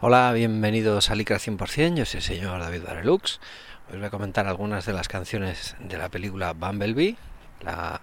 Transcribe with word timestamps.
Hola, 0.00 0.30
bienvenidos 0.32 1.10
a 1.10 1.16
Licra 1.16 1.38
100%, 1.38 1.96
yo 1.96 2.04
soy 2.04 2.18
el 2.18 2.22
señor 2.22 2.60
David 2.60 2.82
Barelux. 2.86 3.40
Os 3.88 3.96
voy 3.96 4.04
a 4.04 4.10
comentar 4.10 4.46
algunas 4.46 4.86
de 4.86 4.92
las 4.92 5.08
canciones 5.08 5.74
de 5.80 5.98
la 5.98 6.08
película 6.08 6.52
Bumblebee, 6.52 7.16
la 7.62 8.00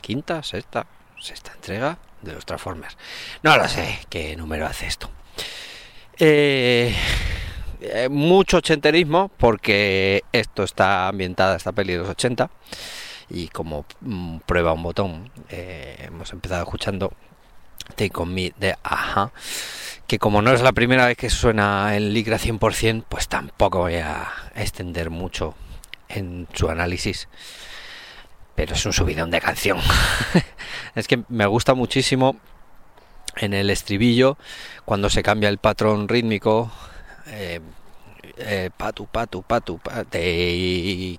quinta, 0.00 0.44
sexta, 0.44 0.86
sexta 1.18 1.50
entrega 1.54 1.98
de 2.22 2.34
los 2.34 2.46
Transformers. 2.46 2.96
No 3.42 3.56
lo 3.56 3.66
sé 3.66 3.98
qué 4.08 4.36
número 4.36 4.64
hace 4.64 4.86
esto. 4.86 5.10
Eh, 6.20 6.94
eh, 7.80 8.08
mucho 8.08 8.58
ochenterismo 8.58 9.28
porque 9.36 10.22
esto 10.30 10.62
está 10.62 11.08
ambientada, 11.08 11.56
esta 11.56 11.72
peli 11.72 11.94
de 11.94 11.98
los 11.98 12.10
80 12.10 12.48
y 13.30 13.48
como 13.48 13.86
mm, 14.02 14.38
prueba 14.46 14.72
un 14.72 14.84
botón 14.84 15.32
eh, 15.48 15.96
hemos 15.98 16.32
empezado 16.32 16.62
escuchando 16.62 17.12
Take 17.96 18.12
On 18.14 18.32
Me 18.32 18.52
de 18.58 18.76
Aja 18.82 19.32
que 20.06 20.18
como 20.18 20.42
no 20.42 20.52
es 20.52 20.62
la 20.62 20.72
primera 20.72 21.06
vez 21.06 21.16
que 21.16 21.30
suena 21.30 21.96
en 21.96 22.12
Ligra 22.12 22.38
100%, 22.38 23.04
pues 23.08 23.28
tampoco 23.28 23.78
voy 23.78 23.96
a 23.96 24.28
extender 24.54 25.10
mucho 25.10 25.54
en 26.08 26.46
su 26.52 26.68
análisis. 26.68 27.28
Pero 28.54 28.74
es 28.74 28.86
un 28.86 28.92
subidón 28.92 29.30
de 29.30 29.40
canción. 29.40 29.78
es 30.94 31.08
que 31.08 31.24
me 31.28 31.46
gusta 31.46 31.74
muchísimo 31.74 32.36
en 33.36 33.54
el 33.54 33.70
estribillo 33.70 34.36
cuando 34.84 35.10
se 35.10 35.22
cambia 35.22 35.48
el 35.48 35.58
patrón 35.58 36.06
rítmico. 36.06 36.70
Eh, 37.26 37.60
eh, 38.36 38.70
patu, 38.76 39.06
patu, 39.06 39.42
patu, 39.42 39.78
patu, 39.78 40.08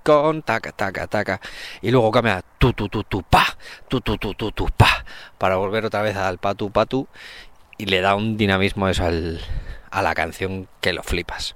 con, 0.03 0.41
taca, 0.41 0.71
taca, 0.71 1.07
taca, 1.07 1.41
y 1.81 1.91
luego 1.91 2.11
cambia 2.11 2.43
tu, 2.57 2.73
tu, 2.73 2.89
tu, 2.89 3.03
tu, 3.03 3.23
pa, 3.23 3.45
tu, 3.87 4.01
tu, 4.01 4.17
tu, 4.17 4.33
tu, 4.33 4.51
tu, 4.51 4.65
pa, 4.67 5.05
para 5.37 5.55
volver 5.55 5.85
otra 5.85 6.01
vez 6.01 6.15
al 6.15 6.37
patu, 6.37 6.71
patu, 6.71 7.07
y 7.77 7.85
le 7.85 8.01
da 8.01 8.15
un 8.15 8.37
dinamismo 8.37 8.87
eso 8.87 9.05
al, 9.05 9.41
a 9.91 10.01
la 10.01 10.15
canción 10.15 10.67
que 10.81 10.93
lo 10.93 11.03
flipas. 11.03 11.55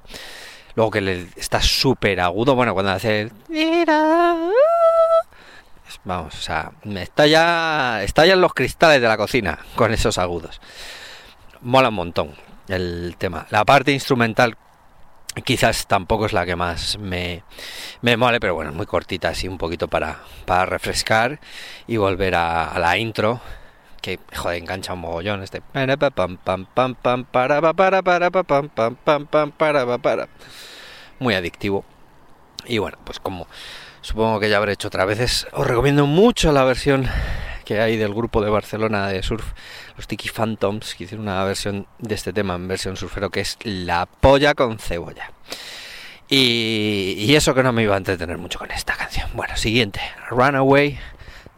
Luego 0.75 0.91
que 0.91 1.01
le, 1.01 1.27
está 1.35 1.61
súper 1.61 2.19
agudo, 2.19 2.56
bueno, 2.56 2.73
cuando 2.73 2.91
hace 2.91 3.21
el... 3.21 3.31
Vamos, 6.03 6.35
o 6.35 6.41
sea, 6.41 6.71
está 6.85 7.25
ya 7.27 8.03
en 8.03 8.41
los 8.41 8.53
cristales 8.53 9.01
de 9.01 9.07
la 9.07 9.17
cocina 9.17 9.59
con 9.75 9.91
esos 9.91 10.17
agudos. 10.17 10.61
Mola 11.61 11.89
un 11.89 11.95
montón 11.95 12.35
el 12.67 13.15
tema. 13.17 13.47
La 13.50 13.65
parte 13.65 13.91
instrumental 13.91 14.56
quizás 15.44 15.88
tampoco 15.88 16.26
es 16.26 16.34
la 16.34 16.46
que 16.46 16.56
más 16.56 16.98
me, 16.98 17.44
me 18.02 18.18
mole, 18.18 18.40
pero 18.40 18.56
bueno, 18.56 18.72
muy 18.72 18.86
cortita, 18.86 19.30
así 19.30 19.48
un 19.48 19.58
poquito 19.58 19.88
para, 19.88 20.20
para 20.46 20.66
refrescar 20.66 21.40
y 21.88 21.98
volver 21.98 22.36
a, 22.36 22.78
la 22.80 22.98
intro 22.98 23.42
que 24.02 24.18
joder 24.34 24.60
engancha 24.60 24.94
un 24.94 25.02
mogollón 25.02 25.44
este. 25.44 25.62
Muy 31.20 31.34
adictivo. 31.34 31.84
Y 32.66 32.78
bueno 32.78 32.98
pues 33.04 33.20
como 33.20 33.48
supongo 34.02 34.40
que 34.40 34.50
ya 34.50 34.58
habré 34.58 34.74
hecho 34.74 34.88
otras 34.88 35.08
veces 35.08 35.48
os 35.52 35.68
recomiendo 35.68 36.06
mucho 36.06 36.52
la 36.52 36.64
versión 36.64 37.08
que 37.69 37.80
hay 37.80 37.98
del 37.98 38.16
grupo 38.16 38.42
de 38.42 38.50
Barcelona 38.50 39.10
de 39.10 39.21
surf 39.21 39.45
los 39.95 40.07
Tiki 40.07 40.30
Phantoms 40.30 40.95
que 40.95 41.04
hicieron 41.04 41.27
una 41.27 41.44
versión 41.44 41.86
de 42.00 42.16
este 42.16 42.33
tema 42.33 42.56
en 42.56 42.68
versión 42.68 42.98
surfero 42.98 43.30
que 43.30 43.42
es 43.42 43.60
la 43.62 44.07
polla 44.07 44.56
con 44.56 44.80
cebolla. 44.80 45.31
Y, 46.27 47.13
y 47.16 47.36
eso 47.36 47.54
que 47.54 47.62
no 47.62 47.71
me 47.71 47.83
iba 47.83 47.94
a 47.94 48.00
entretener 48.00 48.39
mucho 48.39 48.57
con 48.57 48.71
esta 48.71 48.95
canción. 48.95 49.30
Bueno 49.36 49.56
siguiente. 49.56 50.01
Runaway 50.31 50.98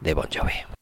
de 0.01 0.13
Bon 0.13 0.27
Jovi 0.29 0.80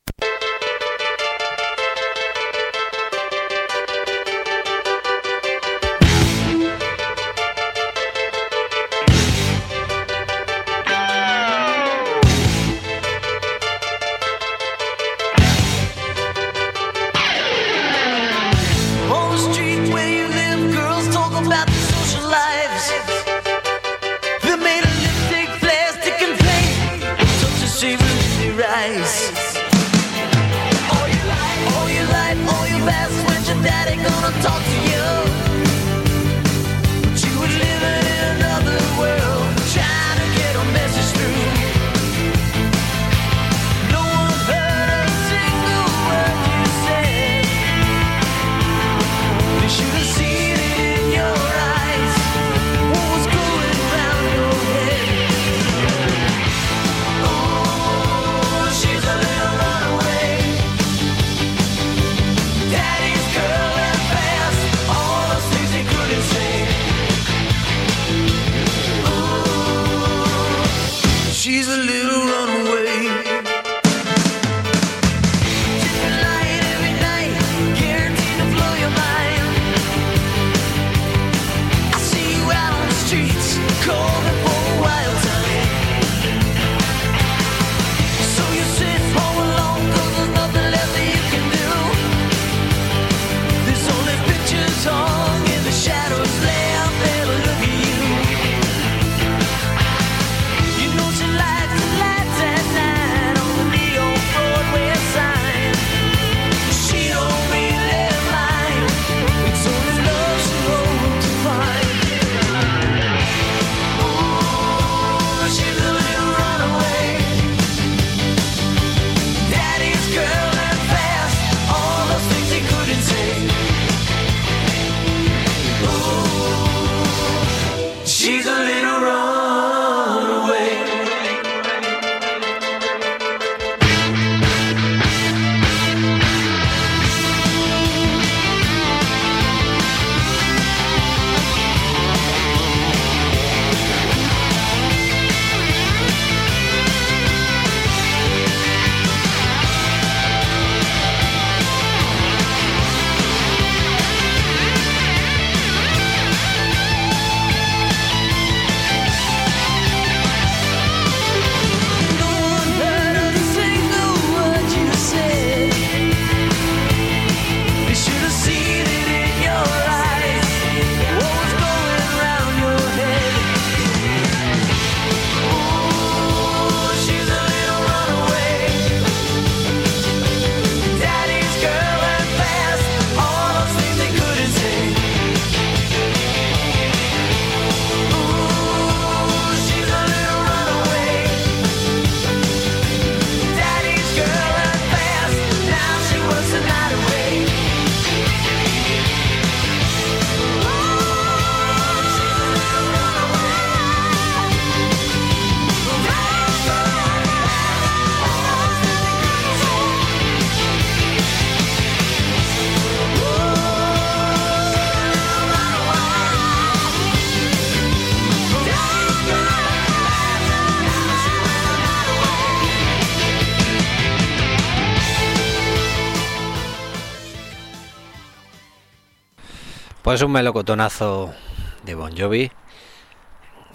Pues 230.09 230.23
un 230.23 230.31
melocotonazo 230.31 231.35
de 231.83 231.93
Bon 231.93 232.11
Jovi. 232.17 232.51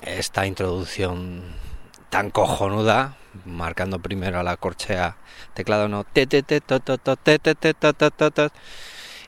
Esta 0.03 0.47
introducción 0.47 1.45
tan 2.11 2.33
cojonuda, 2.33 3.17
marcando 3.45 4.01
primero 4.01 4.41
a 4.41 4.43
la 4.43 4.57
corchea, 4.57 5.17
teclado 5.55 5.87
no, 5.87 6.05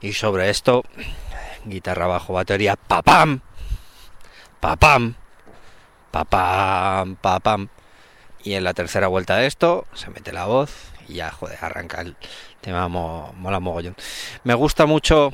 y 0.00 0.12
sobre 0.14 0.50
esto, 0.50 0.82
guitarra 1.64 2.08
bajo 2.08 2.32
batería, 2.32 2.74
papam, 2.74 3.40
papam, 4.58 5.14
papam, 6.10 7.14
papam. 7.14 7.68
Y 8.42 8.54
en 8.54 8.64
la 8.64 8.74
tercera 8.74 9.06
vuelta 9.06 9.36
de 9.36 9.46
esto, 9.46 9.86
se 9.94 10.10
mete 10.10 10.32
la 10.32 10.46
voz 10.46 10.72
y 11.06 11.14
ya, 11.14 11.30
joder, 11.30 11.58
arranca 11.60 12.00
el 12.00 12.16
tema, 12.60 12.88
mo- 12.88 13.32
mola 13.36 13.60
mogollón. 13.60 13.94
Me 14.42 14.54
gusta 14.54 14.86
mucho 14.86 15.32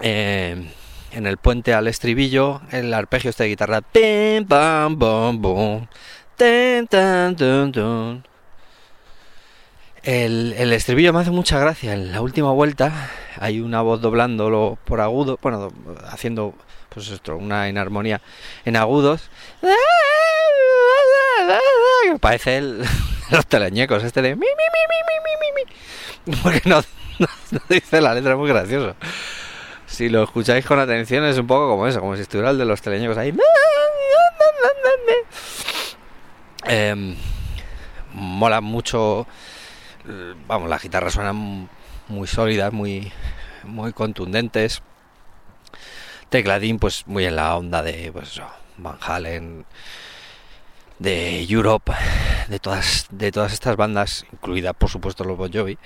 eh, 0.00 0.70
en 1.12 1.26
el 1.26 1.36
puente 1.38 1.74
al 1.74 1.88
estribillo 1.88 2.60
el 2.70 2.92
arpegio 2.92 3.30
este 3.30 3.44
de 3.44 3.48
guitarra. 3.50 3.80
Pim, 3.80 4.44
pam, 4.46 4.98
bom, 4.98 5.40
bom. 5.40 5.86
Tin, 6.36 6.86
tan, 6.86 7.36
tun, 7.36 7.72
tun. 7.72 8.26
El, 10.02 10.72
estribillo 10.72 11.12
me 11.12 11.20
hace 11.20 11.30
mucha 11.30 11.58
gracia. 11.58 11.94
En 11.94 12.12
la 12.12 12.20
última 12.20 12.52
vuelta 12.52 13.10
hay 13.40 13.60
una 13.60 13.82
voz 13.82 14.00
doblándolo 14.00 14.78
por 14.84 15.00
agudo, 15.00 15.38
bueno, 15.42 15.72
haciendo 16.08 16.54
pues 16.90 17.08
esto, 17.08 17.36
una 17.36 17.68
inarmonía 17.68 18.20
en 18.64 18.76
agudos. 18.76 19.30
Parece 22.20 22.58
el, 22.58 22.84
los 23.30 23.46
teleñecos, 23.46 24.04
este 24.04 24.22
de 24.22 24.36
mi, 24.36 24.40
mi, 24.40 24.46
mi, 24.46 24.52
mi, 24.92 24.98
mi, 25.24 25.32
mi, 25.40 25.46
mi. 26.36 26.36
Porque 26.42 26.68
no 26.68 26.82
dice 27.68 28.00
la 28.00 28.14
letra, 28.14 28.32
es 28.32 28.38
muy 28.38 28.48
gracioso. 28.48 28.94
Si 29.86 30.08
lo 30.08 30.24
escucháis 30.24 30.66
con 30.66 30.78
atención 30.78 31.24
es 31.24 31.38
un 31.38 31.46
poco 31.46 31.68
como 31.68 31.86
eso, 31.86 32.00
como 32.00 32.16
si 32.16 32.22
estuviera 32.22 32.50
el 32.50 32.58
de 32.58 32.64
los 32.64 32.82
teleñecos 32.82 33.16
ahí. 33.16 33.34
Em, 36.68 37.16
mola 38.12 38.60
mucho, 38.60 39.26
eh, 40.08 40.34
vamos, 40.48 40.68
las 40.68 40.82
guitarras 40.82 41.12
suenan 41.12 41.68
muy 42.08 42.26
sólidas, 42.26 42.72
muy, 42.72 43.12
muy 43.62 43.92
contundentes. 43.92 44.82
Tecladín, 46.28 46.78
pues 46.78 47.06
muy 47.06 47.24
en 47.24 47.36
la 47.36 47.56
onda 47.56 47.82
de 47.82 48.10
pues, 48.12 48.40
Van 48.78 48.98
Halen, 49.00 49.64
de 50.98 51.42
Europe, 51.44 51.92
de 52.48 52.58
todas, 52.58 53.06
de 53.10 53.30
todas 53.30 53.52
estas 53.52 53.76
bandas, 53.76 54.26
incluida 54.32 54.72
por 54.72 54.90
supuesto 54.90 55.22
los 55.22 55.36
Bon 55.36 55.52
Jovi, 55.52 55.78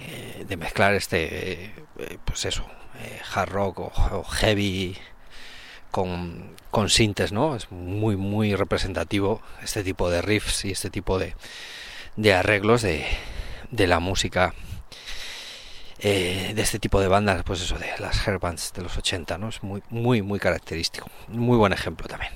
eh, 0.00 0.44
de 0.48 0.56
mezclar 0.56 0.94
este, 0.94 1.66
eh, 1.98 2.18
pues 2.24 2.44
eso, 2.44 2.66
eh, 3.00 3.20
hard 3.34 3.50
rock 3.50 3.78
o, 3.80 4.24
heavy 4.24 4.96
con, 5.90 6.54
con 6.70 6.88
sintes, 6.88 7.32
¿no? 7.32 7.56
Es 7.56 7.70
muy, 7.70 8.16
muy 8.16 8.54
representativo 8.54 9.42
este 9.62 9.84
tipo 9.84 10.10
de 10.10 10.22
riffs 10.22 10.64
y 10.64 10.70
este 10.70 10.90
tipo 10.90 11.18
de, 11.18 11.34
de 12.16 12.34
arreglos 12.34 12.82
de, 12.82 13.04
de 13.70 13.86
la 13.86 14.00
música 14.00 14.54
de 16.02 16.54
este 16.56 16.78
tipo 16.78 16.98
de 16.98 17.08
bandas, 17.08 17.42
pues 17.44 17.60
eso, 17.60 17.78
de 17.78 17.90
las 17.98 18.26
hair 18.26 18.38
bands 18.38 18.72
de 18.72 18.80
los 18.80 18.96
80, 18.96 19.36
¿no? 19.36 19.50
Es 19.50 19.62
muy, 19.62 19.82
muy, 19.90 20.22
muy 20.22 20.38
característico. 20.38 21.10
Muy 21.28 21.58
buen 21.58 21.74
ejemplo 21.74 22.08
también. 22.08 22.32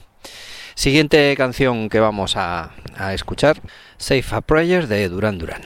Siguiente 0.74 1.34
canción 1.34 1.88
que 1.88 1.98
vamos 1.98 2.36
a, 2.36 2.74
a 2.94 3.14
escuchar, 3.14 3.62
Safe 3.96 4.34
a 4.34 4.42
Prayer 4.42 4.86
de 4.86 5.08
Duran 5.08 5.38
Duran. 5.38 5.62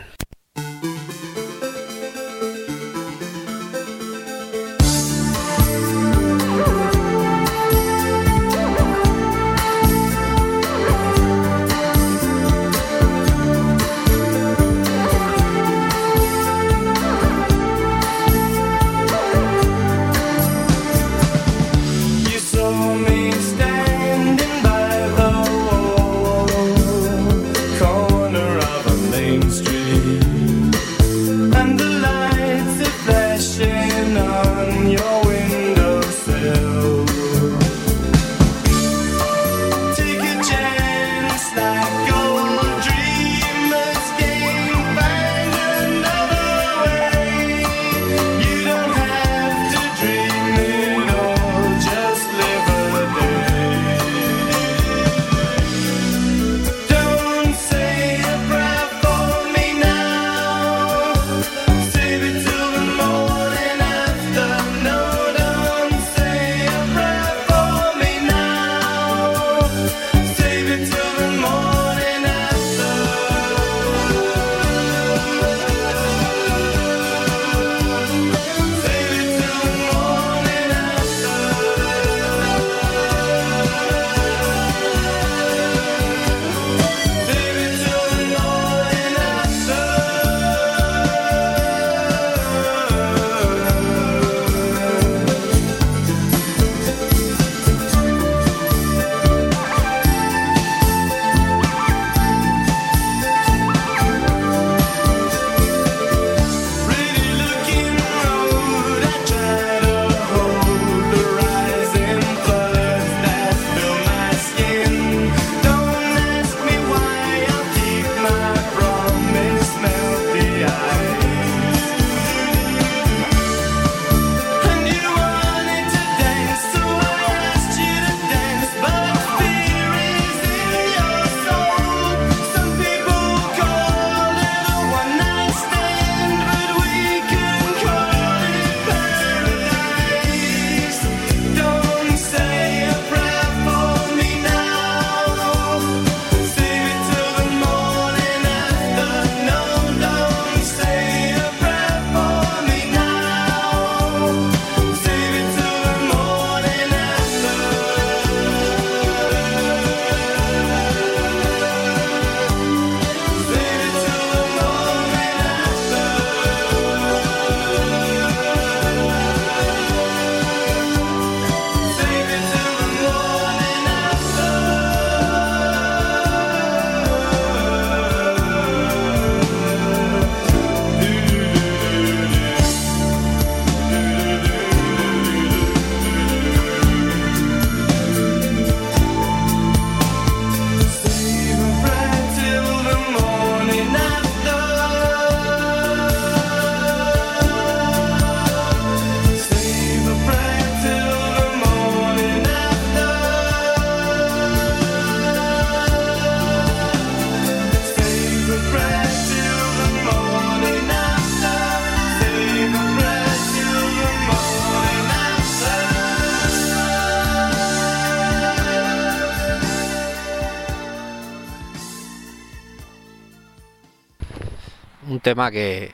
Tema 225.28 225.50
que 225.50 225.92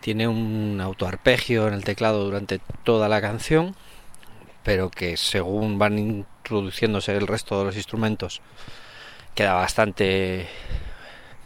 tiene 0.00 0.28
un 0.28 0.78
autoarpegio 0.82 1.68
en 1.68 1.72
el 1.72 1.84
teclado 1.84 2.22
durante 2.22 2.60
toda 2.84 3.08
la 3.08 3.22
canción, 3.22 3.74
pero 4.62 4.90
que 4.90 5.16
según 5.16 5.78
van 5.78 5.98
introduciéndose 5.98 7.16
el 7.16 7.26
resto 7.26 7.58
de 7.58 7.64
los 7.64 7.76
instrumentos 7.76 8.42
queda 9.34 9.54
bastante 9.54 10.48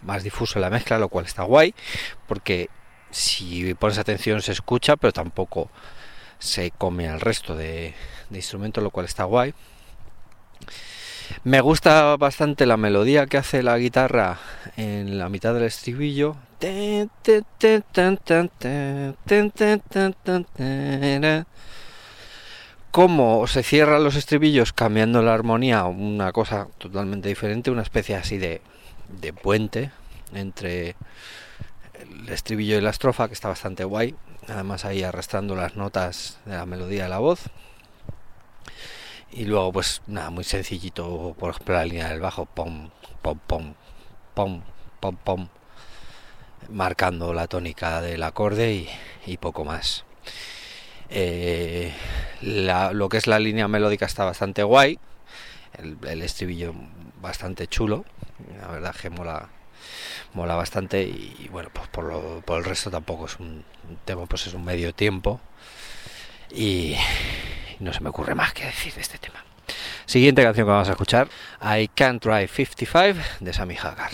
más 0.02 0.24
difuso 0.24 0.58
la 0.58 0.68
mezcla, 0.68 0.98
lo 0.98 1.08
cual 1.08 1.26
está 1.26 1.44
guay, 1.44 1.76
porque 2.26 2.70
si 3.12 3.72
pones 3.74 3.98
atención 3.98 4.42
se 4.42 4.50
escucha, 4.50 4.96
pero 4.96 5.12
tampoco 5.12 5.70
se 6.40 6.72
come 6.72 7.08
al 7.08 7.20
resto 7.20 7.54
de, 7.54 7.94
de 8.30 8.38
instrumentos, 8.38 8.82
lo 8.82 8.90
cual 8.90 9.06
está 9.06 9.22
guay. 9.24 9.54
Me 11.44 11.60
gusta 11.60 12.16
bastante 12.16 12.66
la 12.66 12.76
melodía 12.76 13.26
que 13.26 13.38
hace 13.38 13.62
la 13.62 13.78
guitarra 13.78 14.38
en 14.76 15.18
la 15.18 15.28
mitad 15.28 15.54
del 15.54 15.64
estribillo. 15.64 16.36
Cómo 22.92 23.46
se 23.48 23.62
cierran 23.64 24.04
los 24.04 24.14
estribillos 24.14 24.72
cambiando 24.72 25.22
la 25.22 25.34
armonía, 25.34 25.84
una 25.86 26.30
cosa 26.30 26.68
totalmente 26.78 27.28
diferente, 27.28 27.70
una 27.72 27.82
especie 27.82 28.14
así 28.14 28.38
de, 28.38 28.60
de 29.20 29.32
puente 29.32 29.90
entre 30.34 30.94
el 31.94 32.28
estribillo 32.28 32.78
y 32.78 32.80
la 32.80 32.90
estrofa, 32.90 33.26
que 33.26 33.34
está 33.34 33.48
bastante 33.48 33.82
guay. 33.82 34.14
Además 34.46 34.84
ahí 34.84 35.02
arrastrando 35.02 35.56
las 35.56 35.74
notas 35.76 36.38
de 36.44 36.56
la 36.56 36.66
melodía 36.66 37.04
de 37.04 37.08
la 37.08 37.18
voz. 37.18 37.50
Y 39.32 39.46
luego, 39.46 39.72
pues 39.72 40.02
nada, 40.06 40.30
muy 40.30 40.44
sencillito, 40.44 41.34
por 41.38 41.50
ejemplo, 41.50 41.74
la 41.74 41.84
línea 41.86 42.08
del 42.08 42.20
bajo, 42.20 42.46
pom, 42.46 42.90
pom, 43.20 43.38
pom, 43.46 43.74
pom, 44.34 44.62
pom, 45.00 45.16
pom, 45.16 45.48
marcando 46.70 47.32
la 47.34 47.46
tónica 47.46 48.00
del 48.00 48.22
acorde 48.22 48.72
y, 48.72 48.88
y 49.26 49.36
poco 49.36 49.64
más. 49.64 50.04
Eh, 51.10 51.92
la- 52.40 52.92
lo 52.92 53.08
que 53.08 53.18
es 53.18 53.26
la 53.26 53.38
línea 53.38 53.68
melódica 53.68 54.06
está 54.06 54.24
bastante 54.24 54.62
guay, 54.62 54.98
el, 56.06 56.22
estribillo 56.22 56.74
bastante 57.20 57.66
chulo, 57.66 58.04
la 58.60 58.68
verdad 58.68 58.94
que 58.94 59.10
mola, 59.10 59.48
mola 60.32 60.54
bastante 60.54 61.02
y, 61.02 61.36
y 61.38 61.48
bueno, 61.48 61.68
pues 61.72 61.88
por, 61.88 62.04
lo, 62.04 62.40
por 62.40 62.58
el 62.58 62.64
resto 62.64 62.90
tampoco 62.90 63.26
es 63.26 63.38
un, 63.38 63.64
tema, 64.04 64.24
pues 64.26 64.46
es 64.46 64.54
un 64.54 64.64
medio 64.64 64.94
tiempo 64.94 65.40
y 66.50 66.96
no 67.78 67.92
se 67.92 68.00
me 68.00 68.08
ocurre 68.08 68.34
más 68.34 68.52
que 68.54 68.64
decir 68.64 68.94
de 68.94 69.02
este 69.02 69.18
tema. 69.18 69.44
Siguiente 70.06 70.42
canción 70.42 70.66
que 70.66 70.70
vamos 70.72 70.88
a 70.88 70.92
escuchar, 70.92 71.28
I 71.62 71.88
Can't 71.88 72.22
Drive 72.24 72.48
55 72.48 73.18
de 73.40 73.52
Sammy 73.52 73.76
Hagar. 73.76 74.12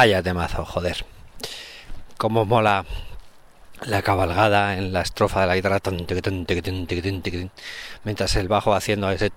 Vaya 0.00 0.22
temazo, 0.22 0.64
joder. 0.64 1.04
Cómo 2.16 2.46
mola 2.46 2.86
la 3.82 4.00
cabalgada 4.00 4.78
en 4.78 4.94
la 4.94 5.02
estrofa 5.02 5.42
de 5.42 5.46
la 5.46 5.56
guitarra 5.56 5.78
mientras 8.04 8.34
el 8.36 8.48
bajo 8.48 8.72
haciendo 8.72 9.10
ese 9.10 9.30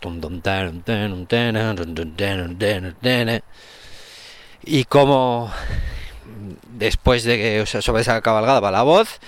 y 4.64 4.86
como 4.86 5.48
mm, 5.48 6.78
después 6.78 7.26
de 7.26 7.38
que 7.38 7.60
o 7.60 7.66
sobre 7.66 8.02
esa 8.02 8.22
cabalgada 8.22 8.62
va 8.62 8.72
la 8.72 8.84
voz 8.84 9.20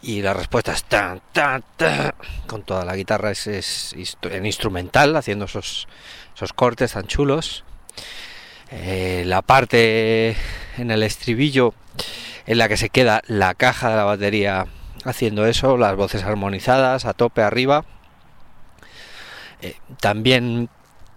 y 0.00 0.22
la 0.22 0.32
respuesta 0.32 0.72
es 0.72 0.84
tan 0.84 1.20
tan 1.32 1.62
tan 1.76 2.14
con 2.46 2.62
toda 2.62 2.86
la 2.86 2.96
guitarra 2.96 3.32
es, 3.32 3.94
en 4.22 4.46
instrumental 4.46 5.14
haciendo 5.16 5.44
esos 5.44 5.86
esos 6.34 6.54
cortes 6.54 6.92
tan 6.92 7.06
chulos 7.06 7.64
eh, 8.70 9.24
la 9.26 9.42
parte 9.42 10.34
en 10.78 10.90
el 10.90 11.02
estribillo 11.02 11.74
en 12.46 12.58
la 12.58 12.68
que 12.68 12.76
se 12.76 12.88
queda 12.90 13.22
la 13.26 13.54
caja 13.54 13.90
de 13.90 13.96
la 13.96 14.04
batería 14.04 14.66
haciendo 15.04 15.46
eso 15.46 15.76
las 15.76 15.94
voces 15.96 16.24
armonizadas 16.24 17.04
a 17.04 17.12
tope 17.14 17.42
arriba. 17.42 17.84
Eh, 19.60 19.76
también 20.00 20.68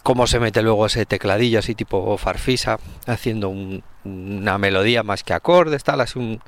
cómo 0.04 0.26
se 0.28 0.39
mete 0.39 0.62
luego 0.63 0.86
ese 0.88 1.06
tecladillo 1.06 1.60
así 1.60 1.76
tipo 1.76 2.17
farfisa 2.17 2.80
haciendo 3.06 3.50
un- 3.50 3.84
una 4.04 4.58
melodía 4.58 5.04
más 5.04 5.24
que 5.24 5.34
acordes 5.34 5.84
tal 5.84 6.02
así 6.02 6.17
un- 6.17 6.41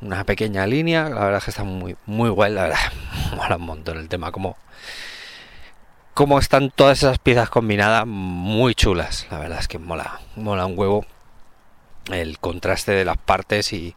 una 0.00 0.24
pequeña 0.24 0.66
línea. 0.66 1.08
La 1.10 1.20
verdad 1.24 1.38
es 1.38 1.44
que 1.44 1.50
está 1.50 1.64
muy 1.64 1.96
muy 2.06 2.30
guay 2.30 2.52
la 2.52 2.62
verdad 2.62 2.78
mola 3.36 3.56
un 3.56 3.62
montón 3.66 3.98
el 3.98 4.08
tema 4.08 4.32
como 4.32 4.56
cómo 6.14 6.38
están 6.38 6.70
todas 6.70 6.98
esas 6.98 7.18
piezas 7.18 7.48
combinadas 7.50 8.04
muy 8.06 8.74
chulas 8.74 9.26
la 9.30 9.38
verdad 9.38 9.58
es 9.60 9.68
que 9.68 9.78
mola 9.78 10.20
mola 10.34 10.66
un 10.66 10.76
huevo 10.78 11.04
el 12.12 12.38
contraste 12.38 12.92
de 12.92 13.04
las 13.04 13.16
partes 13.16 13.72
y, 13.72 13.94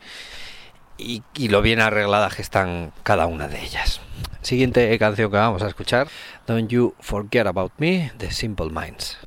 y, 0.98 1.48
lo 1.48 1.62
bien 1.62 1.80
arregladas 1.80 2.36
que 2.36 2.42
están 2.42 2.94
cada 3.04 3.26
una 3.26 3.48
de 3.48 3.62
ellas. 3.64 4.02
Siguiente 4.42 4.98
canción 5.00 5.32
que 5.32 5.38
vamos 5.38 5.62
a 5.62 5.68
escuchar 5.68 6.08
Don't 6.48 6.70
You 6.70 6.96
Forget 7.00 7.48
About 7.48 7.74
Me 7.78 8.12
de 8.18 8.32
Simple 8.32 8.70
Minds 8.70 9.18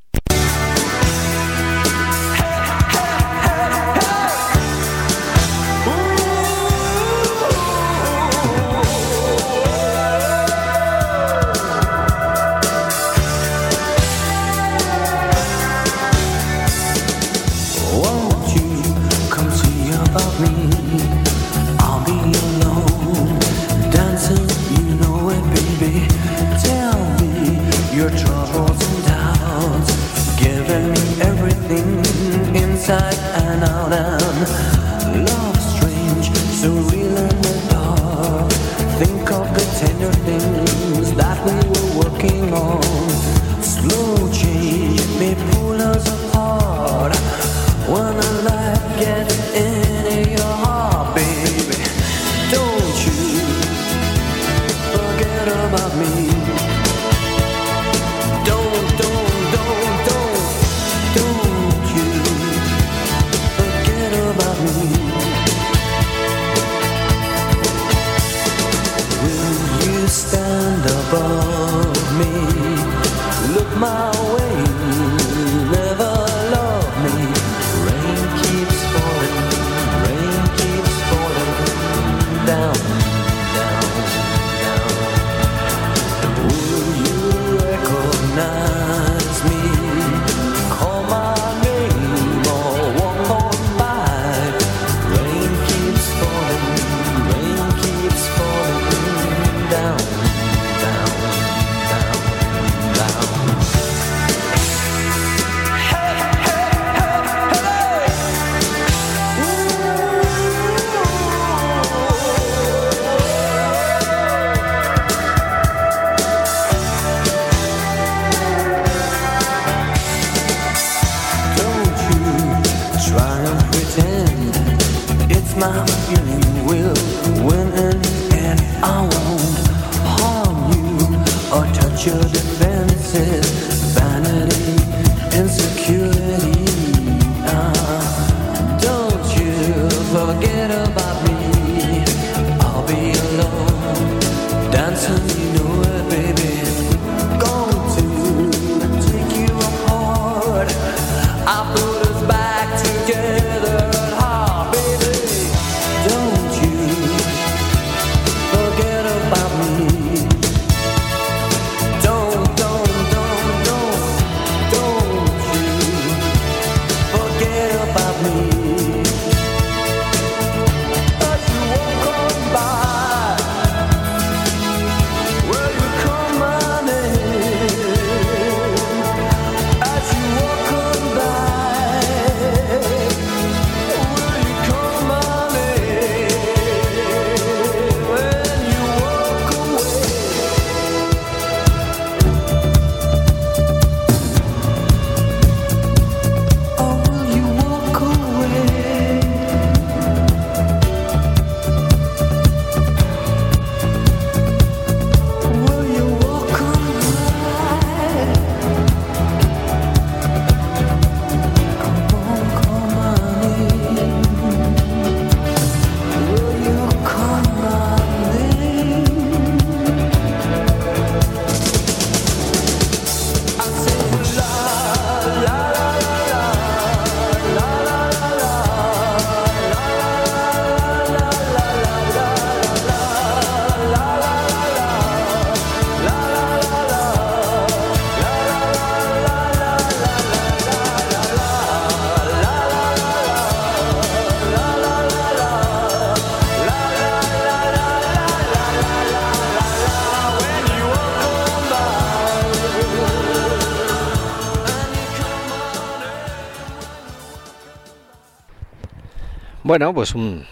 Bueno, 259.74 259.92
pues 259.92 260.14
un, 260.14 260.46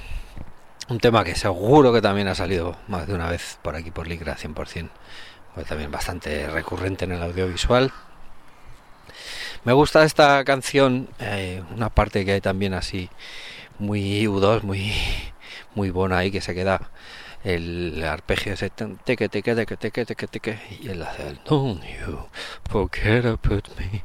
un 0.88 0.98
tema 0.98 1.22
que 1.22 1.36
seguro 1.36 1.92
que 1.92 2.02
también 2.02 2.26
ha 2.26 2.34
salido 2.34 2.76
más 2.88 3.06
de 3.06 3.14
una 3.14 3.30
vez 3.30 3.56
por 3.62 3.76
aquí 3.76 3.92
por 3.92 4.08
Licra 4.08 4.36
100%, 4.36 4.90
pues 5.54 5.64
también 5.68 5.92
bastante 5.92 6.50
recurrente 6.50 7.04
en 7.04 7.12
el 7.12 7.22
audiovisual. 7.22 7.92
Me 9.62 9.72
gusta 9.74 10.02
esta 10.02 10.42
canción, 10.42 11.08
eh, 11.20 11.62
una 11.72 11.88
parte 11.88 12.24
que 12.24 12.32
hay 12.32 12.40
también 12.40 12.74
así 12.74 13.10
muy 13.78 14.26
U2, 14.26 14.62
muy 14.62 14.92
muy 15.76 15.90
buena 15.90 16.18
ahí 16.18 16.32
que 16.32 16.40
se 16.40 16.52
queda 16.52 16.90
el 17.44 18.02
arpegio 18.02 18.54
ese 18.54 18.70
teque 18.70 19.28
teque 19.28 19.54
teque 19.54 19.76
teque 19.76 20.04
teque 20.04 20.26
teque 20.26 20.58
y 20.80 20.88
él 20.88 21.00
hace 21.00 21.28
el 21.28 21.40
don't 21.44 21.80
you 21.84 22.26
forget 22.68 23.24
about 23.24 23.68
me 23.78 24.02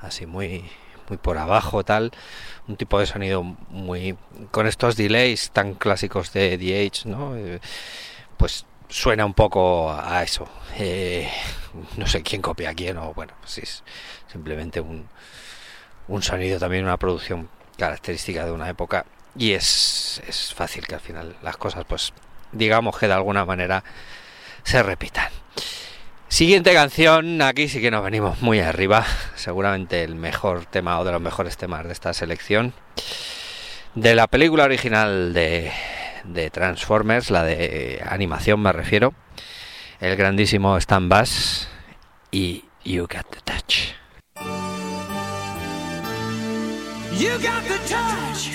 así 0.00 0.24
muy 0.24 0.64
muy 1.08 1.18
por 1.18 1.38
abajo 1.38 1.84
tal. 1.84 2.12
Un 2.68 2.76
tipo 2.76 2.98
de 2.98 3.06
sonido 3.06 3.42
muy 3.42 4.16
con 4.50 4.66
estos 4.66 4.96
delays 4.96 5.50
tan 5.50 5.74
clásicos 5.74 6.32
de 6.32 6.58
The 6.58 7.08
no 7.08 7.36
Eh, 7.36 7.60
pues 8.36 8.66
suena 8.88 9.24
un 9.26 9.34
poco 9.34 9.92
a 9.92 10.22
eso. 10.22 10.48
Eh, 10.78 11.30
no 11.96 12.06
sé 12.06 12.22
quién 12.22 12.42
copia 12.42 12.70
a 12.70 12.74
quién 12.74 12.96
o 12.98 13.14
bueno 13.14 13.34
pues 13.40 13.58
es 13.58 13.84
simplemente 14.30 14.80
un 14.80 15.08
un 16.08 16.22
sonido 16.22 16.58
también 16.58 16.84
una 16.84 16.96
producción 16.96 17.48
característica 17.78 18.44
de 18.44 18.52
una 18.52 18.68
época. 18.68 19.06
Y 19.38 19.52
es, 19.52 20.22
es 20.26 20.54
fácil 20.54 20.86
que 20.86 20.94
al 20.94 21.00
final 21.00 21.36
las 21.42 21.56
cosas 21.56 21.84
pues 21.86 22.12
digamos 22.52 22.96
que 22.98 23.06
de 23.06 23.14
alguna 23.14 23.44
manera 23.44 23.84
se 24.64 24.82
repitan 24.82 25.30
Siguiente 26.28 26.74
canción, 26.74 27.40
aquí 27.40 27.68
sí 27.68 27.80
que 27.80 27.90
nos 27.90 28.02
venimos 28.04 28.42
muy 28.42 28.60
arriba, 28.60 29.06
seguramente 29.36 30.02
el 30.02 30.16
mejor 30.16 30.66
tema 30.66 30.98
o 30.98 31.04
de 31.04 31.12
los 31.12 31.20
mejores 31.20 31.56
temas 31.56 31.84
de 31.84 31.92
esta 31.92 32.12
selección. 32.12 32.74
De 33.94 34.14
la 34.14 34.26
película 34.26 34.64
original 34.64 35.32
de, 35.32 35.70
de 36.24 36.50
Transformers, 36.50 37.30
la 37.30 37.44
de 37.44 38.02
animación 38.06 38.60
me 38.60 38.72
refiero, 38.72 39.14
el 40.00 40.16
grandísimo 40.16 40.76
Stan 40.76 41.08
Bass 41.08 41.68
y 42.30 42.64
You 42.84 43.02
Got 43.02 43.30
the 43.30 43.40
Touch. 43.44 43.94
You 47.18 47.30
got 47.38 47.62
the 47.64 47.78
touch. 47.88 48.50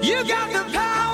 You 0.00 0.24
got 0.24 0.50
the 0.50 0.64
power. 0.72 1.05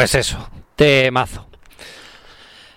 Pues 0.00 0.14
eso, 0.14 0.48
temazo. 0.76 1.46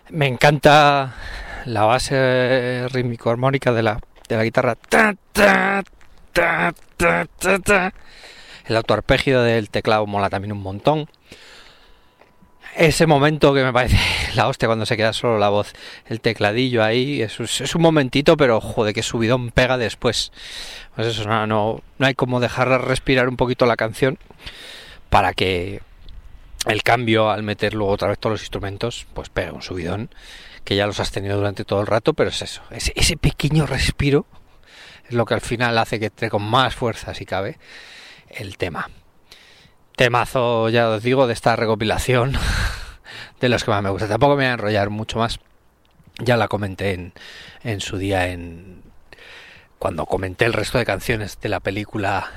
Me 0.10 0.28
encanta 0.28 1.16
la 1.64 1.86
base 1.86 2.86
rítmico 2.90 3.30
armónica 3.30 3.72
de 3.72 3.82
la, 3.82 3.98
de 4.28 4.36
la 4.36 4.44
guitarra. 4.44 4.76
Ta, 4.76 5.16
ta, 5.32 5.82
ta, 6.34 6.74
ta, 6.98 7.26
ta, 7.40 7.60
ta. 7.60 7.94
El 8.66 8.76
autoarpegio 8.76 9.42
del 9.42 9.70
teclado 9.70 10.06
mola 10.06 10.30
también 10.30 10.52
un 10.52 10.62
montón. 10.62 11.10
Ese 12.76 13.08
momento 13.08 13.54
que 13.54 13.64
me 13.64 13.72
parece 13.72 14.00
la 14.36 14.50
hostia 14.50 14.68
cuando 14.68 14.86
se 14.86 14.98
queda 14.98 15.14
solo 15.14 15.40
la 15.40 15.48
voz, 15.48 15.72
el 16.08 16.20
tecladillo 16.20 16.84
ahí, 16.84 17.22
es, 17.22 17.40
es 17.40 17.74
un 17.74 17.84
momentito, 17.84 18.36
pero 18.36 18.60
joder, 18.60 18.94
que 18.94 19.02
subidón 19.02 19.52
pega 19.52 19.78
después. 19.78 20.34
Pues 20.94 21.08
eso, 21.08 21.24
no, 21.24 21.48
no, 21.48 21.82
no 22.00 22.06
hay 22.06 22.16
como 22.16 22.42
dejar 22.42 22.68
respirar 22.86 23.30
un 23.30 23.38
poquito 23.38 23.66
la 23.66 23.78
canción 23.78 24.18
para 25.10 25.32
que 25.32 25.80
el 26.66 26.84
cambio 26.84 27.30
al 27.30 27.44
meter 27.44 27.74
luego 27.74 27.92
otra 27.94 28.10
vez 28.10 28.20
todos 28.20 28.34
los 28.34 28.42
instrumentos, 28.42 29.06
pues 29.14 29.30
pega 29.30 29.52
un 29.52 29.62
subidón 29.62 30.10
que 30.64 30.76
ya 30.76 30.88
los 30.88 31.00
has 31.00 31.12
tenido 31.12 31.38
durante 31.38 31.66
todo 31.66 31.82
el 31.82 31.88
rato, 31.88 32.14
pero 32.14 32.30
es 32.30 32.42
eso, 32.42 32.62
ese, 32.72 32.94
ese 32.96 33.18
pequeño 33.18 33.66
respiro 33.66 34.26
es 35.08 35.14
lo 35.14 35.26
que 35.26 35.34
al 35.34 35.42
final 35.42 35.78
hace 35.78 36.00
que 36.00 36.06
esté 36.08 36.30
con 36.30 36.44
más 36.44 36.76
fuerza, 36.76 37.14
si 37.14 37.26
cabe, 37.26 37.58
el 38.30 38.58
tema. 38.58 38.90
Temazo, 39.96 40.70
ya 40.70 40.90
os 40.90 41.04
digo, 41.04 41.28
de 41.28 41.34
esta 41.34 41.56
recopilación 41.56 42.34
de 43.40 43.50
los 43.50 43.64
que 43.64 43.72
más 43.72 43.84
me 43.84 43.90
gusta. 43.90 44.08
Tampoco 44.08 44.36
me 44.36 44.44
voy 44.44 44.46
a 44.46 44.54
enrollar 44.54 44.90
mucho 44.90 45.20
más. 45.20 45.40
Ya 46.20 46.38
la 46.38 46.48
comenté 46.48 46.94
en, 46.94 47.14
en 47.64 47.82
su 47.82 47.98
día 47.98 48.28
en 48.28 48.82
cuando 49.78 50.06
comenté 50.06 50.46
el 50.46 50.54
resto 50.54 50.78
de 50.78 50.86
canciones 50.86 51.40
de 51.42 51.50
la 51.50 51.60
película 51.60 52.32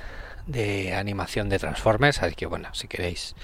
de 0.47 0.95
animación 0.95 1.49
de 1.49 1.59
Transformers, 1.59 2.23
así 2.23 2.35
que 2.35 2.47
bueno, 2.47 2.69
si 2.73 2.89
queréis 2.89 3.37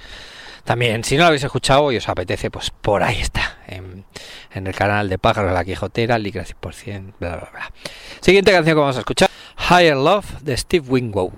también, 0.64 1.04
si 1.04 1.16
no 1.16 1.22
lo 1.22 1.26
habéis 1.28 1.44
escuchado 1.44 1.90
y 1.92 1.96
os 1.96 2.08
apetece, 2.08 2.50
pues 2.50 2.70
por 2.70 3.02
ahí 3.02 3.20
está, 3.20 3.58
en, 3.66 4.04
en 4.52 4.66
el 4.66 4.74
canal 4.74 5.08
de 5.08 5.18
Pájaro 5.18 5.52
La 5.52 5.64
Quijotera, 5.64 6.18
Licra 6.18 6.44
100%, 6.44 7.14
bla, 7.18 7.36
bla, 7.36 7.48
bla. 7.52 7.72
Siguiente 8.20 8.52
canción 8.52 8.76
que 8.76 8.80
vamos 8.80 8.96
a 8.96 9.00
escuchar, 9.00 9.30
Higher 9.70 9.96
Love, 9.96 10.40
de 10.42 10.56
Steve 10.56 10.86
Winwood. 10.88 11.32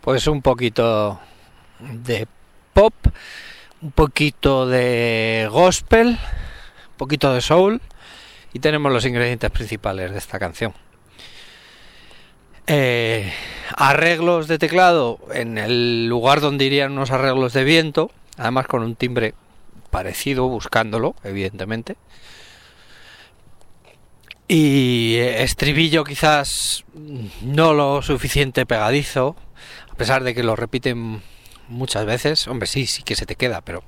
Pues 0.00 0.26
un 0.26 0.40
poquito 0.40 1.20
de 1.78 2.26
pop, 2.72 2.94
un 3.82 3.92
poquito 3.92 4.66
de 4.66 5.48
gospel, 5.50 6.08
un 6.08 6.96
poquito 6.96 7.34
de 7.34 7.40
soul 7.40 7.80
y 8.52 8.58
tenemos 8.60 8.92
los 8.92 9.04
ingredientes 9.04 9.50
principales 9.50 10.10
de 10.10 10.18
esta 10.18 10.38
canción. 10.38 10.72
Eh, 12.66 13.32
arreglos 13.76 14.48
de 14.48 14.58
teclado 14.58 15.18
en 15.32 15.58
el 15.58 16.06
lugar 16.06 16.40
donde 16.40 16.64
irían 16.64 16.92
unos 16.92 17.10
arreglos 17.10 17.52
de 17.52 17.64
viento, 17.64 18.10
además 18.36 18.66
con 18.66 18.82
un 18.82 18.94
timbre 18.94 19.34
parecido, 19.90 20.48
buscándolo, 20.48 21.14
evidentemente. 21.24 21.96
Y 24.46 25.16
estribillo 25.18 26.04
quizás 26.04 26.84
no 27.42 27.72
lo 27.72 28.02
suficiente 28.02 28.66
pegadizo, 28.66 29.36
pesar 30.00 30.24
de 30.24 30.34
que 30.34 30.42
lo 30.42 30.56
repiten 30.56 31.20
muchas 31.68 32.06
veces. 32.06 32.48
Hombre, 32.48 32.66
sí, 32.66 32.86
sí 32.86 33.02
que 33.02 33.14
se 33.14 33.26
te 33.26 33.36
queda, 33.36 33.60
pero 33.60 33.84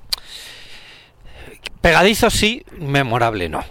pegadizo 1.81 2.29
sí, 2.29 2.63
memorable 2.77 3.49
no. 3.49 3.61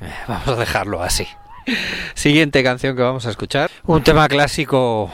Eh, 0.00 0.10
Vamos 0.26 0.48
a 0.48 0.56
dejarlo 0.56 1.02
así. 1.02 1.28
Siguiente 2.14 2.64
canción 2.64 2.96
que 2.96 3.02
vamos 3.02 3.26
a 3.26 3.30
escuchar. 3.30 3.70
Un 3.84 4.02
tema 4.02 4.26
clásico 4.28 5.10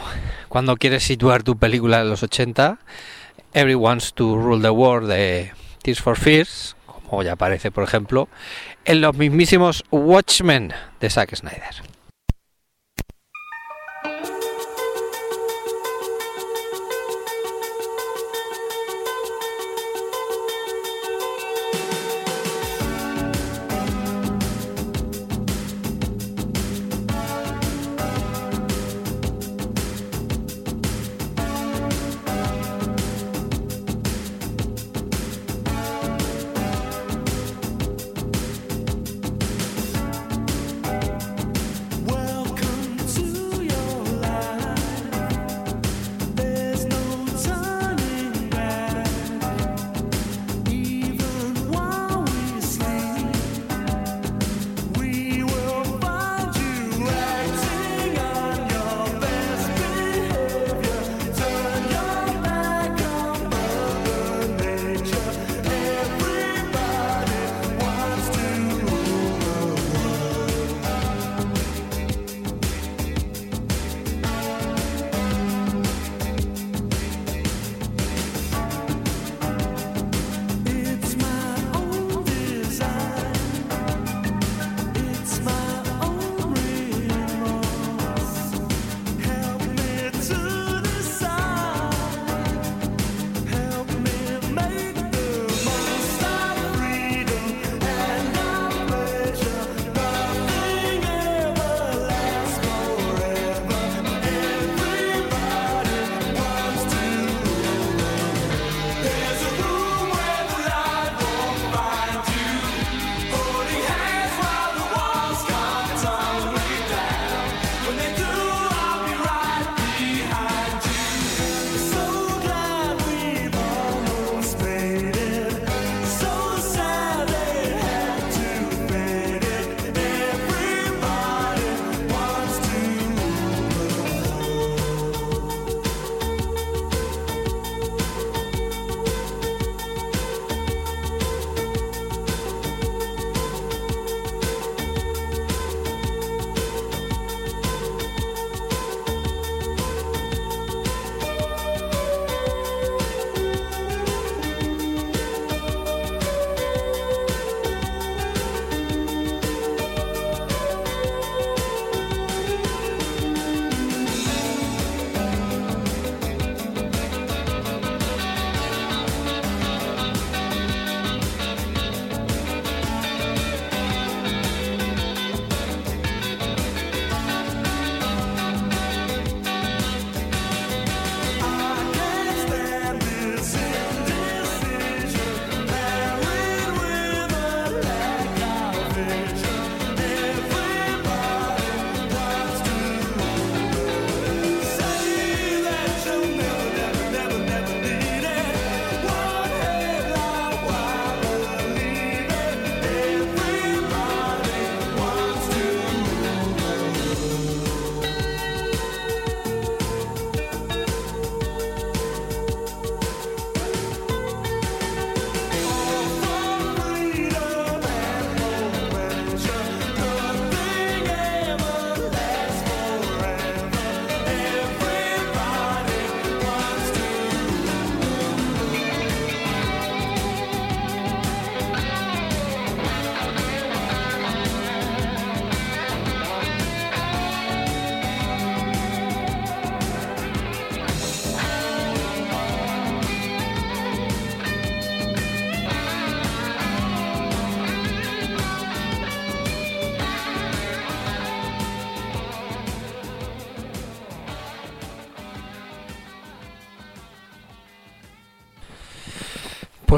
cuando 0.48 0.76
quieres 0.76 1.02
situar 1.02 1.42
tu 1.42 1.58
película 1.58 1.98
de 1.98 2.04
los 2.04 2.22
80. 2.22 2.78
Everyone's 3.54 4.14
to 4.14 4.36
Rule 4.36 4.62
the 4.62 4.70
World 4.70 5.10
de 5.10 5.50
Tears 5.82 6.00
for 6.00 6.16
Fears, 6.16 6.76
como 7.08 7.24
ya 7.24 7.32
aparece, 7.32 7.72
por 7.72 7.82
ejemplo, 7.82 8.28
en 8.84 9.00
los 9.00 9.16
mismísimos 9.16 9.82
Watchmen 9.90 10.72
de 11.00 11.10
Zack 11.10 11.34
Snyder. 11.34 11.82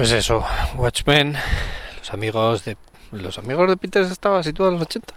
Pues 0.00 0.12
eso, 0.12 0.42
Watchmen, 0.76 1.36
los 1.98 2.10
amigos 2.14 2.64
de 2.64 2.78
los 3.12 3.36
amigos 3.36 3.68
de 3.68 3.76
Peter 3.76 4.02
estaba 4.04 4.42
situado 4.42 4.72
en 4.72 4.78
los 4.78 4.86
80. 4.86 5.12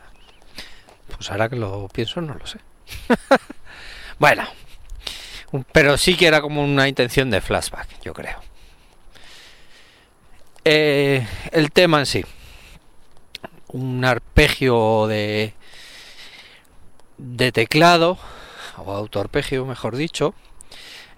Pues 1.15 1.31
ahora 1.31 1.47
que 1.47 1.55
lo 1.55 1.87
pienso 1.87 2.19
no 2.19 2.33
lo 2.33 2.45
sé. 2.45 2.59
bueno, 4.19 4.45
pero 5.71 5.97
sí 5.97 6.17
que 6.17 6.27
era 6.27 6.41
como 6.41 6.65
una 6.65 6.89
intención 6.89 7.29
de 7.29 7.39
flashback, 7.39 7.87
yo 8.01 8.13
creo. 8.13 8.37
Eh, 10.65 11.25
el 11.53 11.71
tema 11.71 11.99
en 11.99 12.05
sí, 12.05 12.25
un 13.69 14.03
arpegio 14.03 15.07
de 15.07 15.53
de 17.17 17.53
teclado 17.53 18.17
o 18.75 18.91
autoarpegio, 18.91 19.65
mejor 19.65 19.95
dicho, 19.95 20.35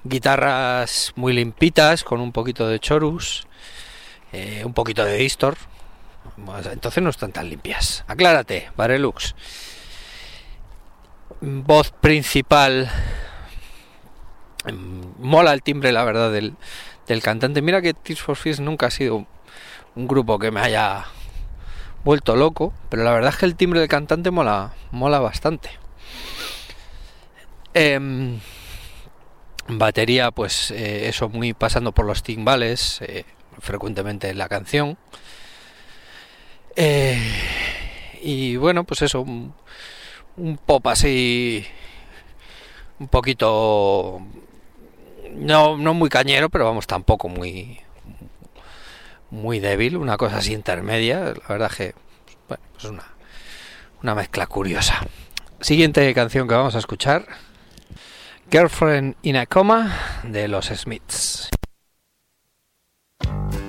guitarras 0.03 1.13
muy 1.15 1.33
limpitas 1.33 2.03
con 2.03 2.21
un 2.21 2.31
poquito 2.31 2.67
de 2.67 2.79
chorus, 2.79 3.47
eh, 4.35 4.65
un 4.65 4.73
poquito 4.73 5.05
de 5.05 5.17
distor. 5.17 5.55
Entonces 6.71 7.01
no 7.01 7.09
están 7.09 7.31
tan 7.31 7.49
limpias. 7.49 8.03
Aclárate, 8.07 8.69
Varelux. 8.75 9.35
Voz 11.41 11.91
principal. 11.91 12.91
Mm, 14.65 15.01
Mola 15.19 15.53
el 15.53 15.61
timbre, 15.61 15.91
la 15.91 16.03
verdad, 16.03 16.31
del, 16.31 16.55
del 17.07 17.21
cantante. 17.21 17.61
Mira 17.61 17.81
que 17.81 17.93
Tears 17.93 18.21
for 18.21 18.35
Fears 18.35 18.59
nunca 18.59 18.87
ha 18.87 18.91
sido 18.91 19.25
un 19.95 20.07
grupo 20.07 20.37
que 20.39 20.51
me 20.51 20.59
haya 20.59 21.05
vuelto 22.03 22.35
loco, 22.35 22.73
pero 22.89 23.03
la 23.03 23.11
verdad 23.11 23.31
es 23.31 23.37
que 23.37 23.45
el 23.45 23.55
timbre 23.55 23.79
del 23.79 23.89
cantante 23.89 24.31
mola, 24.31 24.73
mola 24.91 25.19
bastante. 25.19 25.69
Em, 27.73 28.39
batería, 29.67 30.31
pues 30.31 30.71
eh, 30.71 31.07
eso 31.07 31.29
muy 31.29 31.53
pasando 31.53 31.91
por 31.93 32.05
los 32.05 32.23
timbales, 32.23 33.01
eh, 33.01 33.25
frecuentemente 33.59 34.29
en 34.29 34.37
la 34.37 34.49
canción. 34.49 34.97
Eh, 36.75 37.17
y 38.21 38.55
bueno, 38.57 38.83
pues 38.83 39.01
eso, 39.01 39.21
un, 39.21 39.53
un 40.37 40.57
pop 40.57 40.87
así, 40.87 41.65
un 42.99 43.07
poquito, 43.07 44.21
no, 45.33 45.77
no 45.77 45.93
muy 45.93 46.09
cañero, 46.09 46.49
pero 46.49 46.65
vamos, 46.65 46.87
tampoco 46.87 47.29
muy, 47.29 47.79
muy 49.29 49.59
débil, 49.59 49.97
una 49.97 50.17
cosa 50.17 50.37
así 50.37 50.53
intermedia. 50.53 51.19
La 51.19 51.47
verdad 51.47 51.71
que, 51.71 51.93
bueno, 52.47 52.63
pues 52.73 52.85
una, 52.85 53.03
una 54.01 54.15
mezcla 54.15 54.47
curiosa. 54.47 55.05
Siguiente 55.61 56.13
canción 56.13 56.47
que 56.47 56.55
vamos 56.55 56.75
a 56.75 56.79
escuchar. 56.79 57.25
Girlfriend 58.51 59.15
in 59.23 59.37
a 59.37 59.45
Coma 59.47 60.21
de 60.23 60.47
los 60.47 60.67
Smiths. 60.67 61.49
Girlfriend 63.23 63.64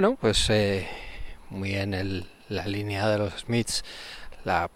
Bueno, 0.00 0.16
pues 0.18 0.48
eh, 0.48 0.88
muy 1.50 1.74
en 1.74 1.92
el, 1.92 2.26
la 2.48 2.66
línea 2.66 3.06
de 3.06 3.18
los 3.18 3.34
Smiths, 3.40 3.84
la 4.44 4.70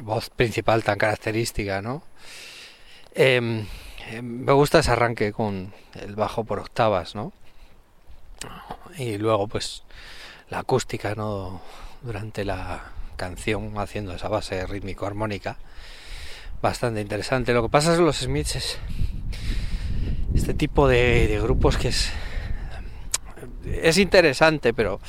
voz 0.00 0.30
principal 0.30 0.84
tan 0.84 0.98
característica, 0.98 1.82
¿no? 1.82 2.04
Em, 3.12 3.66
em, 4.08 4.24
me 4.24 4.52
gusta 4.52 4.78
ese 4.78 4.92
arranque 4.92 5.32
con 5.32 5.74
el 6.00 6.14
bajo 6.14 6.44
por 6.44 6.60
octavas, 6.60 7.16
¿no? 7.16 7.32
Y 8.96 9.18
luego, 9.18 9.48
pues, 9.48 9.82
la 10.48 10.60
acústica, 10.60 11.16
¿no? 11.16 11.60
Durante 12.00 12.44
la 12.44 12.84
canción, 13.16 13.76
haciendo 13.78 14.14
esa 14.14 14.28
base 14.28 14.64
rítmico-armónica. 14.64 15.56
Bastante 16.62 17.00
interesante. 17.00 17.52
Lo 17.52 17.64
que 17.64 17.68
pasa 17.68 17.90
es 17.90 17.98
que 17.98 18.04
los 18.04 18.18
Smiths 18.18 18.54
es 18.54 18.78
este 20.36 20.54
tipo 20.54 20.86
de, 20.86 21.26
de 21.26 21.40
grupos 21.40 21.76
que 21.76 21.88
es 21.88 22.12
es 23.64 23.98
interesante, 23.98 24.72
pero 24.72 25.00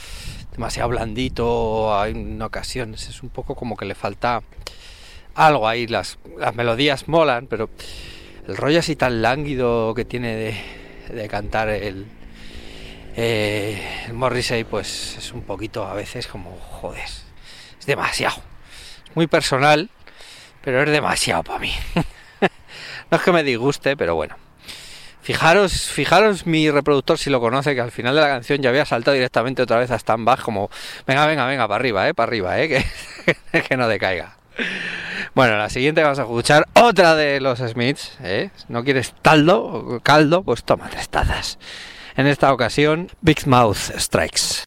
demasiado 0.52 0.90
blandito 0.90 2.06
en 2.06 2.42
ocasiones. 2.42 3.08
Es 3.08 3.24
un 3.24 3.30
poco 3.30 3.56
como 3.56 3.78
que 3.78 3.86
le 3.86 3.96
falta 3.96 4.42
algo 5.36 5.68
ahí. 5.68 5.88
Las, 5.88 6.20
las 6.38 6.56
melodías 6.56 7.08
molan, 7.08 7.48
pero 7.48 7.70
el 8.48 8.58
rollo 8.58 8.80
así 8.80 8.96
tan 8.96 9.22
lánguido 9.22 9.94
que 9.94 10.06
tiene 10.06 10.36
de, 10.36 11.14
de 11.14 11.28
cantar 11.28 11.70
el, 11.70 12.06
eh, 13.16 14.06
el 14.08 14.14
Morrissey, 14.14 14.64
pues 14.64 15.18
es 15.18 15.34
un 15.34 15.42
poquito 15.42 15.86
a 15.86 15.94
veces 15.94 16.28
como, 16.28 16.58
joder, 16.58 17.04
es 17.80 17.86
demasiado. 17.86 18.42
Muy 19.16 19.28
personal, 19.28 19.90
pero 20.64 20.84
es 20.84 20.90
demasiado 20.90 21.44
para 21.44 21.60
mí. 21.60 21.74
no 23.12 23.18
es 23.18 23.24
que 23.24 23.32
me 23.32 23.44
disguste, 23.44 23.98
pero 23.98 24.16
bueno. 24.16 24.36
Fijaros, 25.22 25.90
fijaros 25.90 26.48
mi 26.48 26.72
reproductor 26.72 27.18
si 27.18 27.30
lo 27.30 27.40
conoce, 27.40 27.76
que 27.76 27.82
al 27.82 27.92
final 27.92 28.16
de 28.16 28.22
la 28.22 28.28
canción 28.28 28.62
ya 28.62 28.70
había 28.70 28.86
saltado 28.86 29.14
directamente 29.14 29.62
otra 29.62 29.78
vez 29.78 29.92
a 29.92 29.96
stand 29.96 30.26
back, 30.26 30.42
como, 30.42 30.70
venga, 31.06 31.26
venga, 31.28 31.46
venga, 31.46 31.68
para 31.68 31.76
arriba, 31.76 32.10
eh, 32.10 32.14
para 32.14 32.28
arriba, 32.28 32.60
eh, 32.60 32.68
que, 32.68 33.62
que 33.62 33.78
no 33.78 33.88
decaiga. 33.88 34.38
Bueno, 35.34 35.58
la 35.58 35.70
siguiente 35.70 36.02
vamos 36.02 36.20
a 36.20 36.24
escuchar 36.24 36.68
otra 36.74 37.16
de 37.16 37.40
los 37.40 37.60
Smiths, 37.60 38.18
eh. 38.24 38.50
¿No 38.68 38.84
quieres 38.84 39.14
taldo, 39.22 40.00
caldo? 40.04 40.44
Pues 40.44 40.64
toma 40.64 40.90
tres 40.90 41.08
tazas. 41.10 41.58
En 42.18 42.28
esta 42.28 42.52
ocasión, 42.52 43.10
Big 43.22 43.48
Mouth 43.48 43.78
Strikes. 43.98 44.66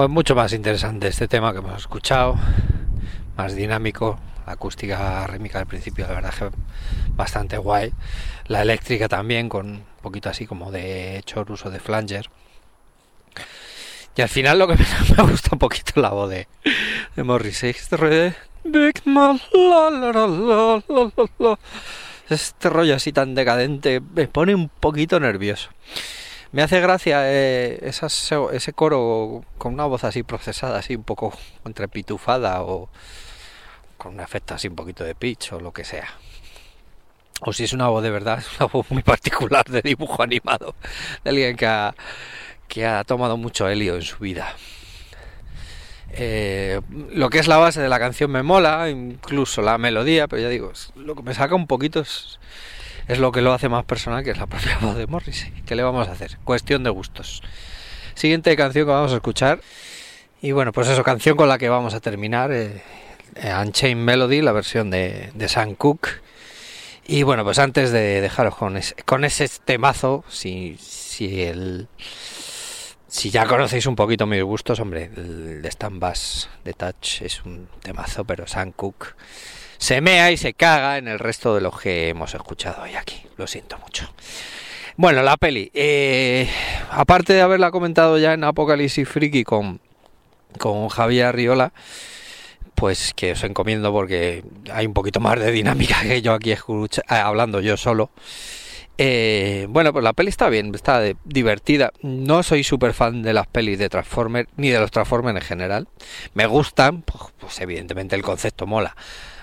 Bueno, 0.00 0.14
mucho 0.14 0.34
más 0.34 0.54
interesante 0.54 1.08
este 1.08 1.28
tema 1.28 1.52
que 1.52 1.58
hemos 1.58 1.78
escuchado, 1.78 2.34
más 3.36 3.54
dinámico, 3.54 4.18
la 4.46 4.54
acústica 4.54 5.26
rítmica 5.26 5.58
al 5.58 5.66
principio, 5.66 6.06
la 6.06 6.14
verdad 6.14 6.32
que 6.32 6.48
bastante 7.10 7.58
guay, 7.58 7.92
la 8.46 8.62
eléctrica 8.62 9.08
también, 9.10 9.50
con 9.50 9.66
un 9.66 9.84
poquito 10.00 10.30
así 10.30 10.46
como 10.46 10.72
de 10.72 11.20
chorus 11.26 11.66
o 11.66 11.70
de 11.70 11.80
flanger. 11.80 12.30
Y 14.16 14.22
al 14.22 14.30
final 14.30 14.58
lo 14.58 14.68
que 14.68 14.76
me, 15.18 15.22
gusta 15.22 15.50
un 15.52 15.58
poquito 15.58 16.00
la 16.00 16.08
voz 16.08 16.30
de, 16.30 16.48
de 17.14 17.22
Morrissey, 17.22 17.74
este 22.30 22.70
rollo 22.70 22.96
así 22.96 23.12
tan 23.12 23.34
decadente 23.34 24.00
me 24.00 24.28
pone 24.28 24.54
un 24.54 24.70
poquito 24.70 25.20
nervioso. 25.20 25.68
Me 26.52 26.62
hace 26.62 26.80
gracia 26.80 27.20
eh, 27.30 27.78
ese 27.82 28.72
coro 28.72 29.44
con 29.56 29.74
una 29.74 29.84
voz 29.84 30.02
así 30.02 30.24
procesada, 30.24 30.80
así 30.80 30.96
un 30.96 31.04
poco 31.04 31.32
entrepitufada 31.64 32.62
o 32.62 32.88
con 33.96 34.14
un 34.14 34.20
efecto 34.20 34.54
así 34.54 34.66
un 34.66 34.74
poquito 34.74 35.04
de 35.04 35.14
pitch 35.14 35.52
o 35.52 35.60
lo 35.60 35.72
que 35.72 35.84
sea. 35.84 36.08
O 37.42 37.52
si 37.52 37.64
es 37.64 37.72
una 37.72 37.88
voz 37.88 38.02
de 38.02 38.10
verdad, 38.10 38.38
es 38.38 38.48
una 38.58 38.66
voz 38.66 38.90
muy 38.90 39.02
particular 39.02 39.64
de 39.64 39.80
dibujo 39.82 40.22
animado, 40.24 40.74
de 41.22 41.30
alguien 41.30 41.56
que 41.56 41.66
ha, 41.66 41.94
que 42.66 42.84
ha 42.84 43.04
tomado 43.04 43.36
mucho 43.36 43.68
helio 43.68 43.94
en 43.94 44.02
su 44.02 44.18
vida. 44.18 44.54
Eh, 46.12 46.80
lo 47.12 47.30
que 47.30 47.38
es 47.38 47.46
la 47.46 47.58
base 47.58 47.80
de 47.80 47.88
la 47.88 48.00
canción 48.00 48.30
me 48.32 48.42
mola, 48.42 48.90
incluso 48.90 49.62
la 49.62 49.78
melodía, 49.78 50.26
pero 50.26 50.42
ya 50.42 50.48
digo, 50.48 50.72
lo 50.96 51.14
que 51.14 51.22
me 51.22 51.34
saca 51.34 51.54
un 51.54 51.68
poquito 51.68 52.00
es, 52.00 52.40
es 53.10 53.18
lo 53.18 53.32
que 53.32 53.40
lo 53.40 53.52
hace 53.52 53.68
más 53.68 53.84
personal, 53.84 54.22
que 54.22 54.30
es 54.30 54.38
la 54.38 54.46
propia 54.46 54.78
voz 54.80 54.96
de 54.96 55.08
Morrissey. 55.08 55.50
¿Qué 55.66 55.74
le 55.74 55.82
vamos 55.82 56.06
a 56.06 56.12
hacer? 56.12 56.38
Cuestión 56.44 56.84
de 56.84 56.90
gustos. 56.90 57.42
Siguiente 58.14 58.56
canción 58.56 58.86
que 58.86 58.92
vamos 58.92 59.12
a 59.12 59.16
escuchar. 59.16 59.60
Y 60.40 60.52
bueno, 60.52 60.72
pues 60.72 60.86
eso, 60.86 61.02
canción 61.02 61.36
con 61.36 61.48
la 61.48 61.58
que 61.58 61.68
vamos 61.68 61.92
a 61.94 62.00
terminar. 62.00 62.52
eh, 62.52 62.82
eh, 63.34 63.52
Unchained 63.52 64.04
Melody, 64.04 64.42
la 64.42 64.52
versión 64.52 64.90
de, 64.90 65.32
Sam 65.48 65.74
Cooke. 65.74 66.22
Y 67.04 67.24
bueno, 67.24 67.42
pues 67.42 67.58
antes 67.58 67.90
de 67.90 68.20
dejaros 68.20 68.54
con 68.54 68.76
ese, 68.76 68.94
con 69.04 69.24
ese 69.24 69.48
temazo, 69.64 70.24
si, 70.28 70.76
si 70.78 71.42
el... 71.42 71.88
Si 73.08 73.30
ya 73.30 73.44
conocéis 73.44 73.86
un 73.86 73.96
poquito 73.96 74.24
mis 74.24 74.40
gustos, 74.44 74.78
hombre, 74.78 75.10
el 75.16 75.62
de 75.62 75.68
Stan 75.68 75.98
Bass 75.98 76.48
de 76.62 76.74
Touch 76.74 77.22
es 77.22 77.44
un 77.44 77.68
temazo, 77.82 78.22
pero 78.24 78.46
Sam 78.46 78.70
Cooke 78.70 79.16
se 79.80 80.00
mea 80.02 80.30
y 80.30 80.36
se 80.36 80.52
caga 80.52 80.98
en 80.98 81.08
el 81.08 81.18
resto 81.18 81.54
de 81.54 81.62
lo 81.62 81.70
que 81.72 82.10
hemos 82.10 82.34
escuchado 82.34 82.82
hoy 82.82 82.94
aquí. 82.96 83.22
Lo 83.38 83.46
siento 83.46 83.78
mucho. 83.78 84.12
Bueno, 84.96 85.22
la 85.22 85.38
peli. 85.38 85.70
eh, 85.72 86.46
aparte 86.90 87.32
de 87.32 87.40
haberla 87.40 87.70
comentado 87.70 88.18
ya 88.18 88.34
en 88.34 88.44
Apocalipsis 88.44 89.08
Friki 89.08 89.42
con, 89.42 89.80
con 90.58 90.88
Javier 90.90 91.26
Arriola, 91.26 91.72
pues 92.74 93.14
que 93.14 93.32
os 93.32 93.42
encomiendo 93.44 93.90
porque 93.92 94.44
hay 94.70 94.84
un 94.86 94.92
poquito 94.92 95.18
más 95.18 95.40
de 95.40 95.50
dinámica 95.52 96.02
que 96.02 96.20
yo 96.20 96.34
aquí 96.34 96.52
escucha- 96.52 97.02
eh, 97.08 97.14
hablando 97.14 97.60
yo 97.60 97.78
solo. 97.78 98.10
Eh, 98.98 99.64
bueno, 99.70 99.94
pues 99.94 100.04
la 100.04 100.12
peli 100.12 100.28
está 100.28 100.50
bien, 100.50 100.74
está 100.74 101.00
divertida. 101.24 101.90
No 102.02 102.42
soy 102.42 102.62
súper 102.64 102.92
fan 102.92 103.22
de 103.22 103.32
las 103.32 103.46
pelis 103.46 103.78
de 103.78 103.88
Transformers, 103.88 104.50
ni 104.58 104.68
de 104.68 104.78
los 104.78 104.90
Transformers 104.90 105.36
en 105.36 105.42
general. 105.42 105.88
Me 106.34 106.44
gustan, 106.46 107.00
pues, 107.00 107.32
pues 107.38 107.58
evidentemente 107.62 108.14
el 108.14 108.20
concepto 108.22 108.66
mola. 108.66 108.94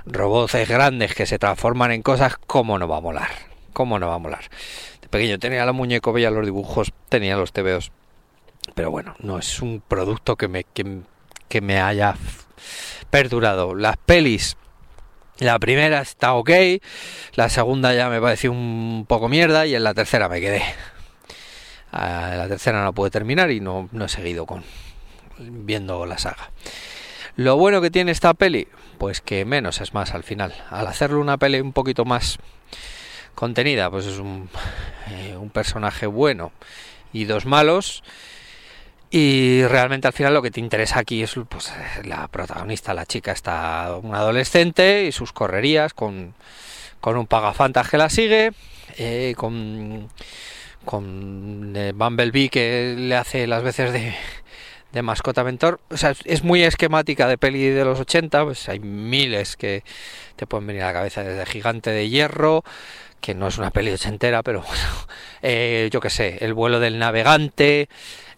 Robots 0.10 0.54
grandes 0.68 1.14
que 1.14 1.26
se 1.26 1.38
transforman 1.40 1.92
en 1.92 2.02
cosas, 2.02 2.38
¿cómo 2.38 2.80
no 2.80 2.88
va 2.88 2.98
a 2.98 3.02
molar? 3.02 3.30
¿Cómo 3.74 4.00
no 4.00 4.08
va 4.08 4.16
a 4.16 4.20
molar? 4.20 4.46
De 5.02 5.10
pequeño 5.10 5.40
tenía 5.40 5.66
la 5.66 5.74
muñeco, 5.74 6.14
veía 6.14 6.32
los 6.32 6.46
dibujos, 6.46 6.94
tenía 7.10 7.36
los 7.38 7.52
TVOs. 7.52 7.92
Pero 8.76 8.92
bueno, 8.92 9.16
no 9.20 9.38
es 9.38 9.62
un 9.62 9.82
producto 9.86 10.36
que 10.36 10.48
me, 10.48 10.64
que, 10.64 11.02
que 11.48 11.62
me 11.62 11.80
haya 11.80 12.16
perdurado. 13.10 13.76
Las 13.76 13.98
pelis 13.98 14.58
la 15.40 15.60
primera 15.60 16.02
está 16.02 16.34
ok, 16.34 16.50
la 17.36 17.50
segunda 17.50 17.94
ya 17.94 18.10
me 18.10 18.20
pareció 18.20 18.52
un 18.52 19.06
poco 19.08 19.30
mierda 19.30 19.68
y 19.68 19.76
en 19.76 19.84
la 19.84 19.94
tercera 19.94 20.28
me 20.30 20.42
quedé. 20.42 20.64
Ah, 21.92 22.34
la 22.36 22.48
tercera 22.48 22.84
no 22.84 22.94
pude 22.94 23.12
terminar 23.12 23.52
y 23.52 23.60
no, 23.60 23.88
no 23.92 24.06
he 24.06 24.10
seguido 24.10 24.48
con 24.48 24.64
viendo 25.38 26.06
la 26.08 26.18
saga. 26.18 26.52
Lo 27.38 27.56
bueno 27.56 27.82
que 27.82 27.92
tiene 27.92 28.12
esta 28.12 28.34
peli, 28.34 28.68
pues 28.98 29.22
que 29.22 29.46
menos 29.46 29.80
es 29.80 29.94
más 29.94 30.16
al 30.16 30.24
final. 30.24 30.56
Al 30.72 30.88
hacerle 30.88 31.18
una 31.18 31.38
peli 31.38 31.60
un 31.60 31.72
poquito 31.72 32.04
más 32.04 32.40
contenida, 33.36 33.92
pues 33.92 34.08
es 34.08 34.18
un, 34.18 34.50
eh, 35.12 35.38
un 35.38 35.52
personaje 35.52 36.08
bueno 36.08 36.52
y 37.14 37.26
dos 37.26 37.46
malos. 37.46 38.04
Y 39.12 39.64
realmente 39.66 40.08
al 40.08 40.14
final 40.14 40.34
lo 40.34 40.42
que 40.42 40.50
te 40.50 40.60
interesa 40.60 40.98
aquí 40.98 41.22
es 41.22 41.36
pues, 41.48 41.72
la 42.06 42.28
protagonista, 42.28 42.96
la 42.96 43.06
chica 43.06 43.34
está 43.34 44.00
una 44.02 44.18
adolescente 44.18 45.06
y 45.06 45.12
sus 45.12 45.32
correrías 45.32 45.94
con, 45.94 46.34
con 47.00 47.18
un 47.18 47.28
pagafantas 47.28 47.88
que 47.88 48.00
la 48.00 48.10
sigue, 48.10 48.52
eh, 48.98 49.36
con, 49.38 50.10
con 50.84 51.74
eh, 51.76 51.92
Bumblebee 51.94 52.50
que 52.50 52.96
le 52.98 53.16
hace 53.16 53.46
las 53.46 53.62
veces 53.62 53.94
de, 53.94 54.16
de 54.98 55.04
mascota 55.04 55.44
mentor. 55.44 55.80
O 55.90 55.98
sea, 55.98 56.14
es 56.26 56.44
muy 56.44 56.64
esquemática 56.64 57.28
de 57.28 57.38
peli 57.38 57.70
de 57.70 57.86
los 57.86 58.00
80, 58.00 58.44
pues 58.44 58.68
hay 58.68 58.80
miles 58.80 59.56
que 59.56 59.84
te 60.36 60.48
pueden 60.48 60.68
venir 60.68 60.82
a 60.84 60.88
la 60.88 60.94
cabeza 60.94 61.24
desde 61.24 61.46
Gigante 61.46 61.92
de 61.92 62.10
Hierro, 62.10 62.64
que 63.22 63.34
no 63.36 63.48
es 63.48 63.58
una 63.58 63.72
peli 63.72 63.92
ochentera, 63.92 64.44
pero 64.44 64.62
bueno, 64.62 64.84
eh, 65.42 65.90
yo 65.92 66.00
que 66.00 66.10
sé, 66.10 66.38
El 66.42 66.54
vuelo 66.54 66.80
del 66.80 66.98
navegante, 67.00 67.90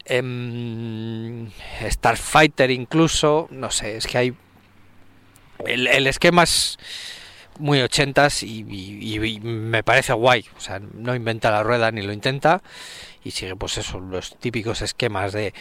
em, 0.05 1.49
Starfighter 1.89 2.71
incluso, 2.71 3.47
no 3.51 3.71
sé, 3.71 3.97
es 3.97 4.05
que 4.07 4.17
hay... 4.17 4.33
El, 5.65 6.07
esquema 6.07 6.43
es 6.43 6.77
muy 7.57 7.81
ochentas 7.81 8.43
y- 8.43 8.65
y 8.69 9.39
me 9.41 9.83
parece 9.83 10.13
guay, 10.13 10.45
o 10.57 10.61
sea, 10.61 10.79
no 10.79 11.13
inventa 11.15 11.51
la 11.51 11.63
rueda 11.63 11.91
ni 11.91 12.01
lo 12.01 12.13
intenta 12.13 12.61
y 13.23 13.31
sigue 13.31 13.55
pues 13.57 13.77
eso, 13.77 13.99
los 13.99 14.37
típicos 14.37 14.81
esquemas 14.81 15.33
de... 15.33 15.53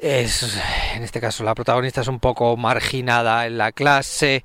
Es, 0.00 0.56
en 0.94 1.02
este 1.02 1.20
caso 1.20 1.42
la 1.42 1.56
protagonista 1.56 2.02
es 2.02 2.08
un 2.08 2.20
poco 2.20 2.56
marginada 2.56 3.46
en 3.46 3.58
la 3.58 3.72
clase, 3.72 4.44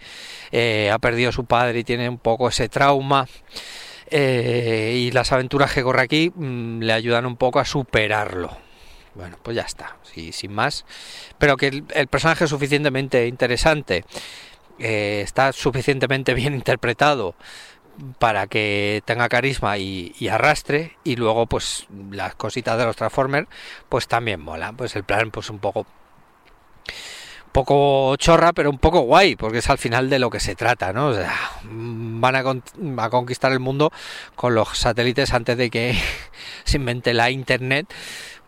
eh, 0.52 0.90
ha 0.92 0.98
perdido 0.98 1.30
a 1.30 1.32
su 1.32 1.46
padre 1.46 1.80
y 1.80 1.84
tiene 1.84 2.10
un 2.10 2.18
poco 2.18 2.50
ese 2.50 2.70
trauma. 2.70 3.28
eh, 4.10 4.94
y 4.98 5.12
las 5.12 5.32
aventuras 5.32 5.74
que 5.74 5.84
corre 5.84 6.02
aquí 6.02 6.32
mm, 6.36 6.82
le 6.82 6.94
ayudan 6.94 7.26
un 7.26 7.38
poco 7.38 7.60
a 7.60 7.66
superarlo. 7.66 8.58
Bueno, 9.16 9.38
pues 9.42 9.56
ya 9.56 9.64
está, 9.64 9.98
sí, 10.04 10.32
sin 10.32 10.54
más. 10.54 10.86
Pero 11.38 11.58
que 11.58 11.68
el, 11.68 12.08
personaje 12.08 12.46
es 12.46 12.50
suficientemente 12.50 13.28
interesante, 13.28 14.06
eh, 14.80 15.22
está 15.24 15.52
suficientemente 15.54 16.34
bien 16.34 16.56
interpretado 16.56 17.36
para 18.20 18.48
que 18.48 19.02
tenga 19.06 19.30
carisma 19.30 19.78
y, 19.78 20.16
arrastre 20.30 20.98
y 21.04 21.16
luego 21.16 21.46
pues 21.48 21.88
las 22.12 22.36
cositas 22.36 22.78
de 22.78 22.86
los 22.86 22.96
Transformers 22.96 23.48
pues 23.90 24.08
también 24.08 24.42
mola. 24.42 24.74
Pues 24.74 24.96
el 24.96 25.04
plan 25.04 25.32
pues 25.32 25.50
un 25.50 25.60
poco 25.60 25.86
poco 27.52 28.16
chorra 28.16 28.52
pero 28.54 28.70
un 28.72 28.80
poco 28.80 29.02
guay 29.02 29.36
porque 29.36 29.60
es 29.60 29.70
al 29.70 29.78
final 29.78 30.10
de 30.10 30.18
lo 30.18 30.32
que 30.32 30.40
se 30.40 30.56
trata 30.56 30.92
no 30.92 31.08
o 31.10 31.14
sea, 31.14 31.36
van 31.64 32.36
a, 32.36 33.04
a 33.04 33.10
conquistar 33.12 33.52
el 33.52 33.60
mundo 33.60 33.92
con 34.36 34.56
los 34.56 34.70
satélites 34.78 35.34
antes 35.34 35.56
de 35.58 35.70
que 35.70 35.96
se 36.64 36.78
invente 36.78 37.14
la 37.14 37.30
internet 37.30 37.94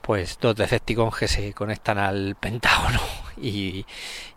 pues 0.01 0.37
dos 0.39 0.55
Decepticons 0.55 1.15
que 1.15 1.27
se 1.27 1.53
conectan 1.53 1.97
al 1.97 2.35
Pentágono. 2.39 2.99
Y, 3.37 3.85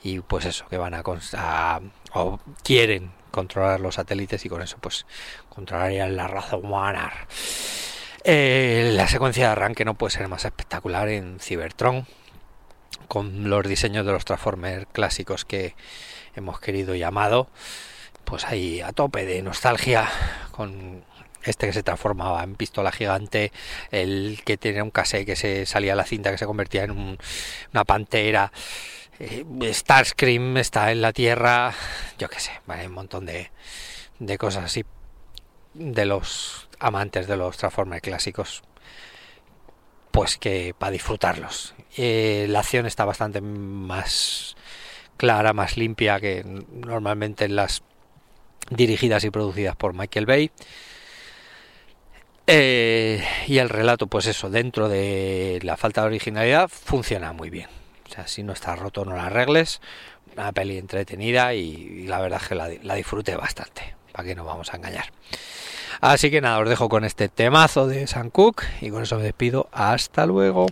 y 0.02 0.18
pues 0.18 0.44
eso, 0.44 0.66
que 0.68 0.76
van 0.76 0.92
a, 0.92 1.04
a- 1.36 1.80
o 2.14 2.40
quieren 2.64 3.12
controlar 3.30 3.80
los 3.80 3.96
satélites 3.96 4.44
y 4.44 4.48
con 4.48 4.62
eso 4.62 4.76
pues 4.80 5.06
controlarían 5.48 6.16
la 6.16 6.28
raza 6.28 6.56
humana. 6.56 7.12
Eh, 8.24 8.90
la 8.94 9.08
secuencia 9.08 9.46
de 9.46 9.52
arranque 9.52 9.84
no 9.84 9.94
puede 9.94 10.10
ser 10.12 10.28
más 10.28 10.44
espectacular 10.44 11.08
en 11.08 11.38
Cybertron 11.40 12.06
con 13.06 13.48
los 13.48 13.66
diseños 13.66 14.04
de 14.04 14.12
los 14.12 14.24
Transformers 14.24 14.86
clásicos 14.92 15.44
que 15.44 15.74
hemos 16.34 16.60
querido 16.60 16.94
y 16.94 17.02
amado 17.02 17.48
pues 18.24 18.44
ahí 18.44 18.80
a 18.82 18.92
tope 18.92 19.24
de 19.24 19.40
nostalgia 19.40 20.08
con 20.52 21.02
este 21.44 21.66
que 21.68 21.72
se 21.72 21.82
transformaba 21.82 22.42
en 22.42 22.56
pistola 22.56 22.92
gigante, 22.92 23.52
el 23.90 24.42
que 24.44 24.58
tenía 24.58 24.84
un 24.84 24.90
casé 24.90 25.24
que 25.24 25.34
se 25.36 25.64
salía 25.64 25.94
la 25.94 26.04
cinta 26.04 26.30
que 26.30 26.36
se 26.36 26.44
convertía 26.44 26.84
en 26.84 26.90
un- 26.90 27.18
una 27.72 27.84
pantera, 27.84 28.52
Starscream 29.20 30.56
está 30.58 30.92
en 30.92 31.00
la 31.00 31.12
Tierra, 31.12 31.74
yo 32.18 32.28
qué 32.28 32.38
sé, 32.38 32.52
vale, 32.66 32.86
un 32.86 32.94
montón 32.94 33.26
de, 33.26 33.50
de 34.18 34.38
cosas 34.38 34.64
así 34.64 34.84
de 35.74 36.06
los 36.06 36.68
amantes 36.78 37.26
de 37.26 37.36
los 37.36 37.56
Transformers 37.56 38.02
clásicos, 38.02 38.62
pues 40.10 40.38
que 40.38 40.74
para 40.76 40.92
disfrutarlos. 40.92 41.74
Eh, 41.96 42.46
la 42.48 42.60
acción 42.60 42.86
está 42.86 43.04
bastante 43.04 43.40
más 43.40 44.56
clara, 45.16 45.52
más 45.52 45.76
limpia 45.76 46.20
que 46.20 46.44
normalmente 46.44 47.44
en 47.44 47.56
las 47.56 47.82
dirigidas 48.70 49.24
y 49.24 49.30
producidas 49.30 49.76
por 49.76 49.94
Michael 49.94 50.26
Bay. 50.26 50.50
Eh, 52.46 53.22
y 53.46 53.58
el 53.58 53.68
relato, 53.68 54.06
pues 54.06 54.26
eso, 54.26 54.48
dentro 54.48 54.88
de 54.88 55.58
la 55.62 55.76
falta 55.76 56.00
de 56.00 56.06
originalidad, 56.06 56.68
funciona 56.68 57.32
muy 57.32 57.50
bien. 57.50 57.77
O 58.08 58.12
sea, 58.12 58.26
si 58.26 58.42
no 58.42 58.52
está 58.52 58.74
roto, 58.76 59.04
no 59.04 59.14
la 59.14 59.26
arregles. 59.26 59.80
Una 60.34 60.52
peli 60.52 60.78
entretenida 60.78 61.54
y, 61.54 62.06
la 62.06 62.20
verdad 62.20 62.40
es 62.42 62.48
que 62.48 62.54
la, 62.54 62.70
la 62.82 62.94
disfruté 62.94 63.36
bastante. 63.36 63.94
¿Para 64.12 64.28
qué 64.28 64.34
nos 64.34 64.46
vamos 64.46 64.72
a 64.72 64.76
engañar? 64.76 65.12
Así 66.00 66.30
que 66.30 66.40
nada, 66.40 66.58
os 66.58 66.68
dejo 66.68 66.88
con 66.88 67.04
este 67.04 67.28
temazo 67.28 67.86
de 67.86 68.06
Sam 68.06 68.30
Cooke 68.30 68.64
y 68.80 68.90
con 68.90 69.02
eso 69.02 69.16
me 69.16 69.24
despido. 69.24 69.68
Hasta 69.72 70.26
luego. 70.26 70.66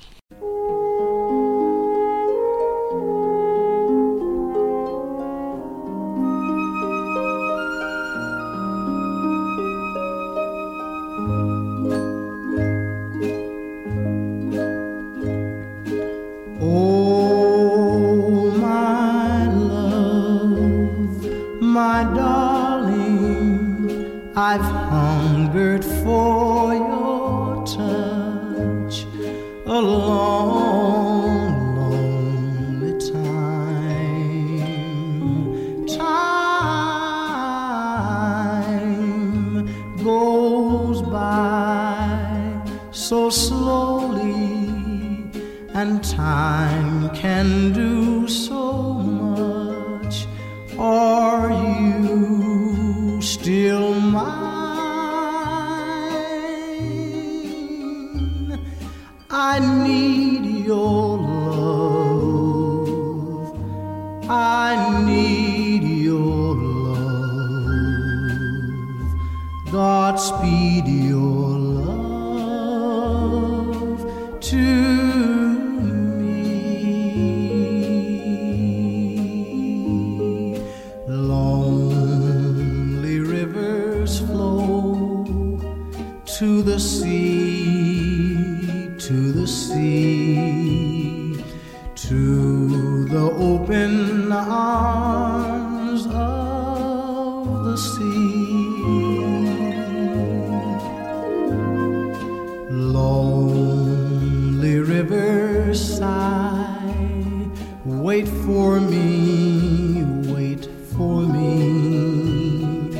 Sigh, 105.77 107.49
wait 107.85 108.27
for 108.27 108.81
me, 108.81 110.03
wait 110.33 110.69
for 110.95 111.21
me. 111.21 112.99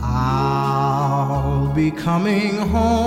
I'll 0.00 1.72
be 1.74 1.90
coming 1.90 2.56
home, 2.56 3.01